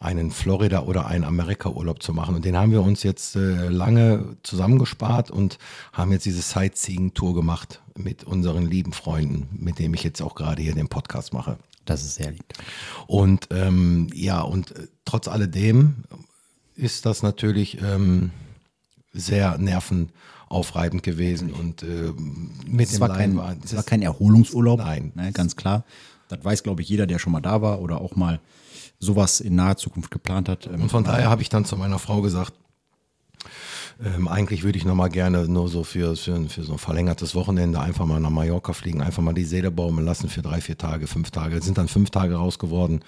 [0.00, 2.34] einen Florida- oder einen Amerika-Urlaub zu machen.
[2.34, 5.58] Und den haben wir uns jetzt äh, lange zusammengespart und
[5.92, 10.62] haben jetzt diese Sightseeing-Tour gemacht mit unseren lieben Freunden, mit dem ich jetzt auch gerade
[10.62, 11.58] hier den Podcast mache.
[11.84, 12.46] Das ist sehr lieb.
[13.06, 15.96] Und ähm, ja, und äh, trotz alledem
[16.76, 18.30] ist das natürlich ähm,
[19.12, 22.12] sehr nervenaufreibend gewesen und äh,
[22.66, 24.78] mit Es dem war, kein, es war kein Erholungsurlaub.
[24.78, 25.12] Nein.
[25.14, 25.84] Ne, ganz klar.
[26.28, 28.40] Das weiß, glaube ich, jeder, der schon mal da war oder auch mal
[29.00, 30.66] sowas in naher Zukunft geplant hat.
[30.66, 32.52] Ähm, Und von daher habe ich dann zu meiner Frau gesagt,
[34.02, 37.34] ähm, eigentlich würde ich noch mal gerne nur so für, für, für so ein verlängertes
[37.34, 40.78] Wochenende einfach mal nach Mallorca fliegen, einfach mal die Seele baumeln lassen für drei, vier
[40.78, 41.56] Tage, fünf Tage.
[41.56, 43.00] Es sind dann fünf Tage raus geworden.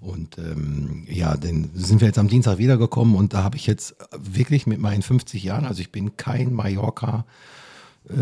[0.00, 3.96] Und ähm, ja, dann sind wir jetzt am Dienstag wiedergekommen und da habe ich jetzt
[4.18, 7.24] wirklich mit meinen 50 Jahren, also ich bin kein Mallorca
[8.08, 8.14] äh,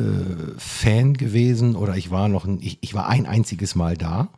[0.58, 4.28] Fan gewesen oder ich war noch, ein, ich, ich war ein einziges Mal da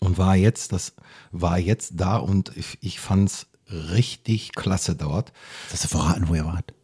[0.00, 0.94] und war jetzt, das
[1.30, 5.32] war jetzt da und ich, ich fand es richtig klasse dort.
[5.70, 6.74] Hast du verraten, wo ihr wart?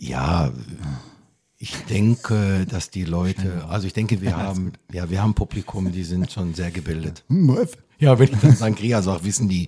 [0.00, 0.52] Ja,
[1.58, 6.04] ich denke, dass die Leute, also ich denke, wir haben, ja, wir haben Publikum, die
[6.04, 7.24] sind schon sehr gebildet.
[8.00, 9.66] Ja, wenn ich dann Sangria sage, wissen die,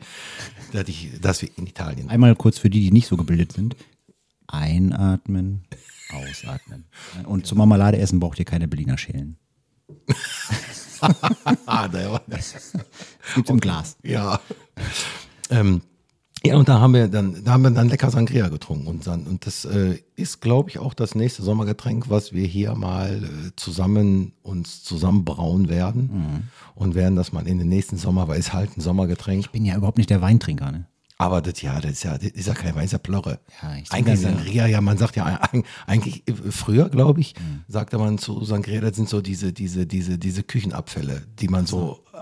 [0.70, 3.74] dass, ich, dass wir in Italien Einmal kurz für die, die nicht so gebildet sind.
[4.46, 5.64] Einatmen,
[6.12, 6.84] ausatmen.
[7.24, 9.36] Und zum Marmelade essen braucht ihr keine Berliner Schälen.
[11.66, 11.88] Ah,
[12.28, 12.72] Es
[13.34, 13.96] gibt im Glas.
[14.02, 14.40] ja.
[15.50, 15.82] Ähm,
[16.42, 19.26] Ja, und da haben wir dann, da haben wir dann lecker Sangria getrunken und dann,
[19.26, 23.50] und das äh, ist, glaube ich, auch das nächste Sommergetränk, was wir hier mal äh,
[23.56, 28.74] zusammen uns zusammenbrauen werden und werden das mal in den nächsten Sommer, weil es halt
[28.76, 29.40] ein Sommergetränk.
[29.40, 30.86] Ich bin ja überhaupt nicht der Weintrinker, ne?
[31.20, 33.40] Aber das ja, das ist ja, das ist ja kein weißer Plörre.
[33.62, 37.60] Ja, ich eigentlich Sangria, ja, man sagt ja eig- eigentlich äh, früher, glaube ich, Mhm.
[37.68, 42.02] sagte man zu Sangria, das sind so diese, diese, diese, diese Küchenabfälle, die man so
[42.14, 42.18] äh,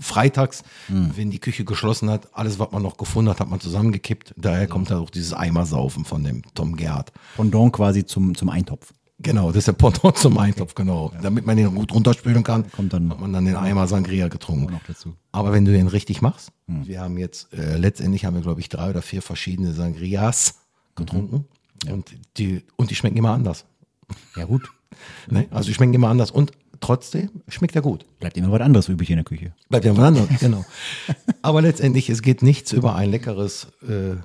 [0.00, 1.12] freitags, Mhm.
[1.16, 4.34] wenn die Küche geschlossen hat, alles, was man noch gefunden hat, hat man zusammengekippt.
[4.36, 7.12] Daher kommt da auch dieses Eimersaufen von dem Tom Gerhardt.
[7.36, 8.92] Pendant quasi zum, zum Eintopf.
[9.18, 11.10] Genau, das ist der Pendant zum Eintopf, genau.
[11.22, 14.72] Damit man den gut runterspülen kann, Kommt dann- hat man dann den Eimer Sangria getrunken.
[14.72, 15.14] noch dazu.
[15.32, 16.86] Aber wenn du den richtig machst, Hm.
[16.86, 20.56] wir haben jetzt, äh, letztendlich haben wir, glaube ich, drei oder vier verschiedene Sangrias
[20.96, 21.46] getrunken.
[21.86, 21.92] Mhm.
[21.92, 23.64] Und, die, und die schmecken immer anders.
[24.36, 24.70] Ja, gut.
[25.30, 25.46] Ne?
[25.50, 26.30] Also die schmecken immer anders.
[26.30, 28.06] Und trotzdem schmeckt er gut.
[28.18, 29.52] Bleibt immer was anderes übrig in der Küche.
[29.68, 30.64] Bleibt ja was anderes, genau.
[31.42, 34.16] Aber letztendlich, es geht nichts über ein leckeres äh,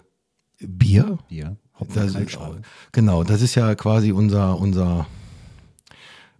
[0.66, 1.18] Bier.
[1.28, 1.58] Bier.
[1.94, 2.62] Das, Kaltschale.
[2.92, 5.08] genau, das ist ja quasi unser, unser,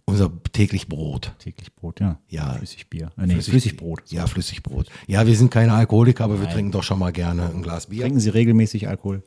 [0.04, 1.34] unser täglich Brot.
[1.38, 2.18] Täglich Brot, ja.
[2.28, 2.54] Ja.
[2.54, 3.12] Flüssigbier.
[3.18, 4.02] Äh, nee, Flüssigbrot.
[4.10, 4.88] Ja, Flüssigbrot.
[5.06, 8.02] Ja, wir sind keine Alkoholiker, aber wir trinken doch schon mal gerne ein Glas Bier.
[8.02, 9.22] Trinken Sie regelmäßig Alkohol?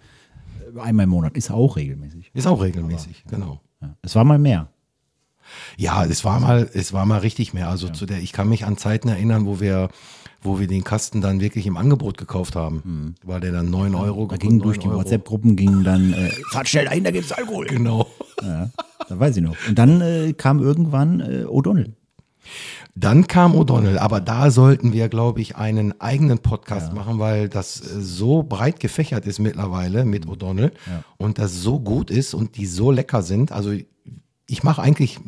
[0.75, 1.35] Äh, Einmal im Monat.
[1.37, 2.31] Ist auch regelmäßig.
[2.33, 3.61] Ist auch regelmäßig, genau.
[3.81, 3.95] Ja.
[4.01, 4.69] Es war mal mehr.
[5.77, 7.69] Ja, es war mal, es war mal richtig mehr.
[7.69, 9.89] Also zu der, ich kann mich an Zeiten erinnern, wo wir,
[10.45, 13.15] wo wir den Kasten dann wirklich im Angebot gekauft haben.
[13.23, 14.27] Weil der dann 9 Euro.
[14.27, 14.95] Da gingen durch 9 die.
[14.95, 17.65] WhatsApp-Gruppen gingen dann, äh, fahrt schnell dahin, da gibt's Alkohol.
[17.65, 18.07] Genau.
[18.41, 18.69] Ja,
[19.09, 19.55] da weiß ich noch.
[19.67, 21.93] Und dann äh, kam irgendwann äh, O'Donnell.
[22.97, 27.81] Dann kam O'Donnell, aber da sollten wir, glaube ich, einen eigenen Podcast machen, weil das
[27.81, 30.71] äh, so breit gefächert ist mittlerweile mit O'Donnell
[31.17, 33.51] und das so gut ist und die so lecker sind.
[33.51, 33.73] Also
[34.47, 35.19] ich mache eigentlich,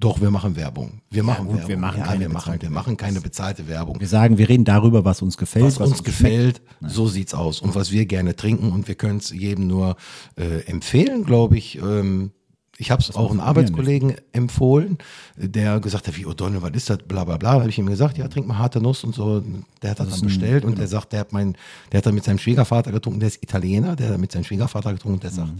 [0.00, 1.02] doch, wir machen Werbung.
[1.10, 1.68] Wir machen gut, Werbung.
[1.68, 4.00] wir machen ja, keine wir machen, bezahlte wir machen keine bezahlte Werbung.
[4.00, 5.64] Wir sagen, wir reden darüber, was uns gefällt.
[5.66, 6.04] was, uns schmeckt.
[6.04, 7.60] gefällt, so sieht's aus.
[7.60, 9.96] Und was wir gerne trinken und wir können es jedem nur
[10.36, 11.78] äh, empfehlen, glaube ich.
[11.78, 12.32] Ähm,
[12.78, 14.96] ich habe es auch einem Arbeitskollegen empfohlen,
[15.36, 17.52] der gesagt hat, wie O'Donnell, was ist das, bla bla bla.
[17.52, 19.44] Da habe ich ihm gesagt, ja, trink mal harte Nuss und so.
[19.82, 21.56] Der hat das, dann bestellt und der sagt, der hat mein,
[21.92, 24.94] der hat dann mit seinem Schwiegervater getrunken, der ist Italiener, der hat mit seinem Schwiegervater
[24.94, 25.52] getrunken und der sagt,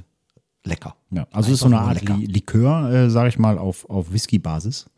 [0.65, 0.97] lecker.
[1.11, 2.17] Ja, also es ist so eine Art lecker.
[2.17, 4.91] Li Likör, äh, sage ich mal, auf, auf Whisky-Basis.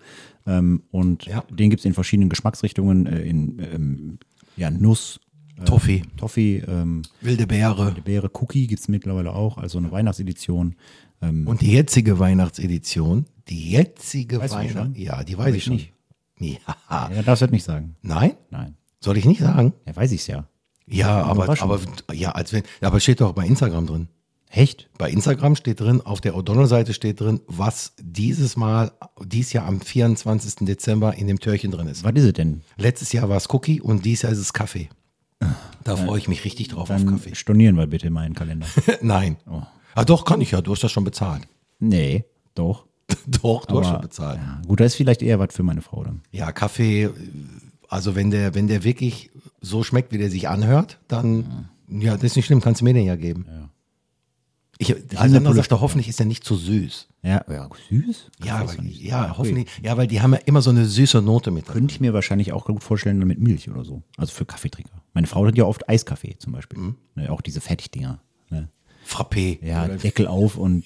[0.47, 1.45] Ähm, und Ja.
[1.51, 4.19] den gibt es in verschiedenen Geschmacksrichtungen, äh, in ähm,
[4.57, 5.21] ja, Nuss,
[5.57, 7.95] äh, Toffee, Toffee, ähm, wilde Beere.
[8.05, 10.75] Beere, Cookie gibt es mittlerweile auch, also eine Weihnachtsedition.
[11.21, 14.81] Ähm, Und die jetzige Weihnachtsedition, die jetzige Weißt du die Weihnachts...
[14.81, 14.95] schon?
[15.03, 15.75] Ja, die weiß ich schon.
[15.75, 15.93] nicht.
[16.41, 16.59] Ja.
[16.91, 17.95] ja, darfst du das nicht sagen.
[18.03, 18.33] Nein?
[18.51, 18.75] Nein.
[18.99, 19.75] Soll ich nicht sagen?
[19.87, 20.49] Ja, weiß ich's ja.
[20.89, 21.79] Ja, aber, aber,
[22.13, 24.09] ja, als wenn, aber steht doch bei Instagram drin.
[24.55, 24.91] Echt?
[24.99, 28.93] Bei Instagram steht drin, auf der O'Donnell-Seite steht drin, was dieses Mal,
[29.25, 30.67] dies Jahr am 24.
[30.67, 32.05] Dezember in dem Türchen drin ist.
[32.05, 32.61] Was ist es denn?
[32.77, 34.91] Letztes Jahr war es Cookie und dieses Jahr ist es Kaffee.
[35.85, 37.35] Da freue ich mich richtig drauf auf Dann Kaffee.
[37.35, 38.67] stornieren wir bitte meinen Kalender.
[39.01, 39.39] Nein.
[39.95, 40.61] Ah, doch, kann ich ja.
[40.61, 41.43] Du hast das schon bezahlt.
[41.81, 42.25] nee,
[42.55, 42.85] doch.
[43.27, 44.39] doch, du hast Aber- schon bezahlt.
[44.39, 46.21] Ja, gut, das ist vielleicht eher was für meine Frau dann.
[46.31, 47.09] Ja, Kaffee,
[47.89, 49.31] also wenn der, wenn der wirklich
[49.63, 52.93] so schmeckt, wie der sich anhört, dann, ja, das ist nicht schlimm, kannst du mir
[52.95, 53.47] den ja geben.
[54.83, 57.09] Ich, dann sagt hoffentlich ist er nicht zu süß.
[57.23, 58.31] Ja, ja süß?
[58.45, 61.67] Ja, weil, ja, hoffentlich, ja, weil die haben ja immer so eine süße Note mit
[61.69, 61.75] drin.
[61.75, 64.03] Könnte ich mir wahrscheinlich auch gut vorstellen mit Milch oder so.
[64.17, 65.03] Also für Kaffeetrinker.
[65.15, 66.79] Meine Frau hat ja oft Eiskaffee zum Beispiel.
[66.79, 66.97] Mhm.
[67.15, 68.21] Ne, auch diese Fertigdinger.
[68.51, 68.69] Ne?
[69.07, 69.65] Frappé.
[69.65, 70.85] Ja, Oder- Deckel auf und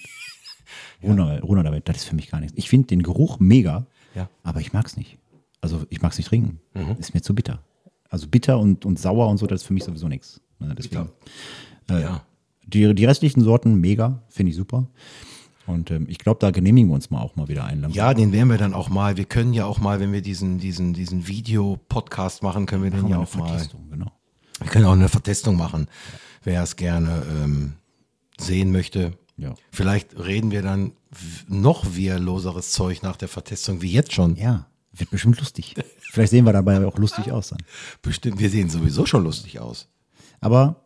[1.02, 1.88] runter, runter damit.
[1.88, 2.56] Das ist für mich gar nichts.
[2.58, 4.28] Ich finde den Geruch mega, Ja.
[4.42, 5.18] aber ich mag es nicht.
[5.60, 6.60] Also ich mag es nicht trinken.
[6.74, 6.96] Mhm.
[6.98, 7.62] Ist mir zu bitter.
[8.10, 10.40] Also bitter und, und sauer und so, das ist für mich sowieso nichts.
[10.58, 11.08] Ne, deswegen.
[11.90, 12.22] ja.
[12.66, 14.88] Die, die restlichen Sorten mega, finde ich super.
[15.66, 17.86] Und ähm, ich glaube, da genehmigen wir uns mal auch mal wieder ein.
[17.90, 19.16] ja, den werden wir dann auch mal.
[19.16, 23.08] Wir können ja auch mal, wenn wir diesen, diesen, diesen Video-Podcast machen, können wir den
[23.08, 23.60] ja auch mal.
[23.90, 24.12] Genau.
[24.60, 25.88] Wir können auch eine Vertestung machen,
[26.44, 27.74] wer es gerne ähm,
[28.38, 29.12] sehen möchte.
[29.36, 29.54] Ja.
[29.70, 30.92] Vielleicht reden wir dann
[31.48, 34.36] noch wehrloseres Zeug nach der Vertestung wie jetzt schon.
[34.36, 35.74] Ja, wird bestimmt lustig.
[35.98, 37.58] Vielleicht sehen wir dabei auch lustig aus dann.
[38.02, 39.88] Bestimmt, wir sehen sowieso schon lustig aus.
[40.40, 40.85] Aber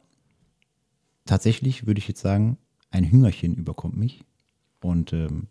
[1.31, 2.59] tatsächlich würde ich jetzt sagen,
[2.91, 4.25] ein Hüngerchen überkommt mich.
[4.83, 5.47] Und ähm,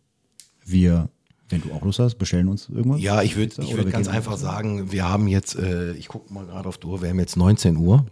[0.66, 1.10] wir,
[1.48, 3.00] wenn du auch Lust hast, bestellen uns irgendwas.
[3.00, 6.46] Ja, ich würde ich würd ganz einfach sagen, wir haben jetzt, äh, ich gucke mal
[6.46, 8.06] gerade auf die Uhr, wir haben jetzt 19 Uhr.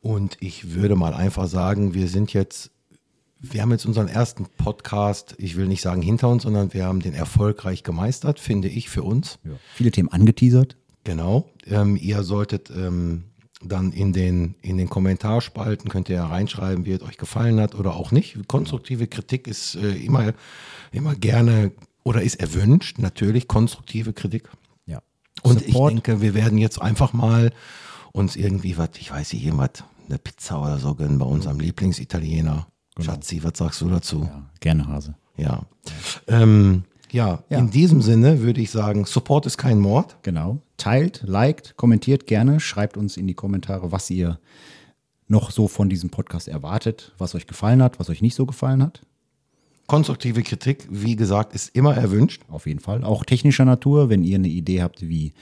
[0.00, 2.70] Und ich würde mal einfach sagen, wir sind jetzt,
[3.40, 7.00] wir haben jetzt unseren ersten Podcast, ich will nicht sagen hinter uns, sondern wir haben
[7.00, 9.38] den erfolgreich gemeistert, finde ich, für uns.
[9.44, 9.52] Ja.
[9.74, 10.76] Viele Themen angeteasert.
[11.04, 11.50] Genau.
[11.66, 13.24] Ähm, ihr solltet ähm,
[13.68, 17.74] dann in den, in den Kommentarspalten, könnt ihr ja reinschreiben, wie es euch gefallen hat
[17.74, 18.36] oder auch nicht.
[18.48, 20.32] Konstruktive Kritik ist äh, immer,
[20.92, 21.72] immer gerne
[22.04, 24.48] oder ist erwünscht, natürlich konstruktive Kritik.
[24.86, 25.00] Ja.
[25.42, 25.92] Und Support.
[25.94, 27.52] ich denke, wir werden jetzt einfach mal
[28.12, 32.66] uns irgendwie was, ich weiß nicht, irgendwas, eine Pizza oder so gönnen bei unserem Lieblingsitaliener.
[32.98, 34.22] Schatzi, was sagst du dazu?
[34.22, 35.14] Ja, gerne Hase.
[35.36, 35.62] Ja.
[36.28, 37.58] Ähm, ja, Ja.
[37.58, 40.16] in diesem Sinne würde ich sagen, Support ist kein Mord.
[40.22, 40.58] Genau.
[40.76, 44.38] Teilt, liked, kommentiert gerne, schreibt uns in die Kommentare, was ihr
[45.28, 48.82] noch so von diesem Podcast erwartet, was euch gefallen hat, was euch nicht so gefallen
[48.82, 49.02] hat.
[49.86, 52.42] Konstruktive Kritik, wie gesagt, ist immer erwünscht.
[52.48, 53.04] Auf jeden Fall.
[53.04, 55.32] Auch technischer Natur, wenn ihr eine Idee habt, wie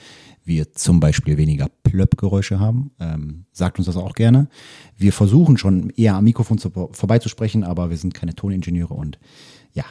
[0.45, 4.49] wir zum Beispiel weniger Plöpp-Geräusche haben, ähm, sagt uns das auch gerne.
[4.99, 9.19] Wir versuchen schon eher am Mikrofon zu, vorbeizusprechen, aber wir sind keine Toningenieure und
[9.73, 9.85] ja,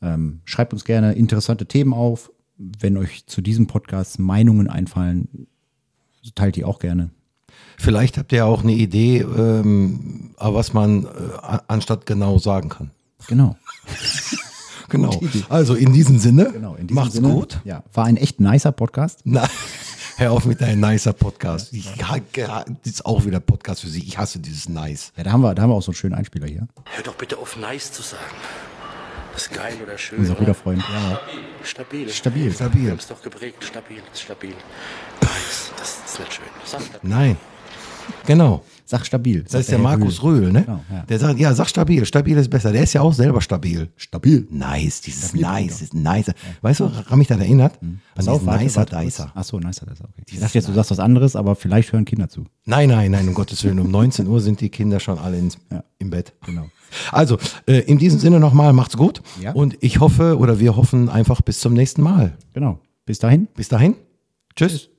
[0.00, 2.32] ähm, schreibt uns gerne interessante Themen auf.
[2.58, 5.46] Wenn euch zu diesem Podcast Meinungen einfallen,
[6.34, 7.10] teilt die auch gerne.
[7.76, 12.90] Vielleicht habt ihr auch eine Idee, ähm, was man äh, anstatt genau sagen kann.
[13.28, 13.56] Genau.
[14.88, 15.20] Genau.
[15.48, 17.60] Also in diesem Sinne, genau in diesem macht's Sinne, gut.
[17.64, 19.20] Ja, war ein echt nicer Podcast.
[19.24, 19.48] Na,
[20.16, 21.72] hör auf mit deinem nicer Podcast.
[21.72, 24.06] Ich, das ist auch wieder Podcast für sich.
[24.06, 25.12] Ich hasse dieses nice.
[25.16, 26.68] Ja, da haben wir, da haben wir auch so einen schönen Einspieler hier.
[26.84, 28.22] Hör doch bitte auf nice zu sagen.
[29.36, 30.20] Das ist geil oder schön.
[30.20, 30.40] Unser oder?
[30.40, 30.78] guter Freund.
[30.88, 31.20] Ja.
[31.62, 32.08] Stabil.
[32.08, 32.44] Stabil.
[32.46, 32.90] Wir Stabil.
[32.90, 33.62] haben es doch geprägt.
[33.62, 34.54] Stabil, stabil.
[35.20, 35.72] Nice.
[35.76, 36.44] Das ist nicht schön.
[36.64, 37.10] Sag stabil.
[37.10, 37.36] Nein.
[38.24, 38.64] Genau.
[38.86, 39.42] Sag stabil.
[39.42, 40.62] Das ist der Markus Röhl, ne?
[40.62, 41.02] Genau, ja.
[41.02, 42.06] Der sagt, ja, sag stabil.
[42.06, 42.72] Stabil ist besser.
[42.72, 43.88] Der ist ja auch selber stabil.
[43.96, 44.46] Stabil.
[44.48, 46.30] Nice, dieses nice, ist nice.
[46.62, 47.74] Weißt du, woran mich das erinnert?
[47.82, 48.96] An Pass auf, warte, nicer warte.
[49.04, 49.32] Dicer.
[49.34, 50.04] Ach so, nicer Dicer.
[50.04, 50.22] Okay.
[50.30, 52.44] Ich dachte jetzt, du sagst was anderes, aber vielleicht hören Kinder zu.
[52.64, 53.80] Nein, nein, nein, um Gottes Willen.
[53.80, 55.82] Um 19 Uhr sind die Kinder schon alle ins, Ja.
[55.98, 56.32] im Bett.
[56.46, 56.70] Genau.
[57.12, 59.22] Also, äh, in diesem Sinne nochmal, macht's gut.
[59.40, 59.52] Ja.
[59.52, 62.36] Und ich hoffe oder wir hoffen einfach bis zum nächsten Mal.
[62.52, 62.80] Genau.
[63.04, 63.48] Bis dahin.
[63.54, 63.96] Bis dahin.
[64.54, 64.90] Tschüss.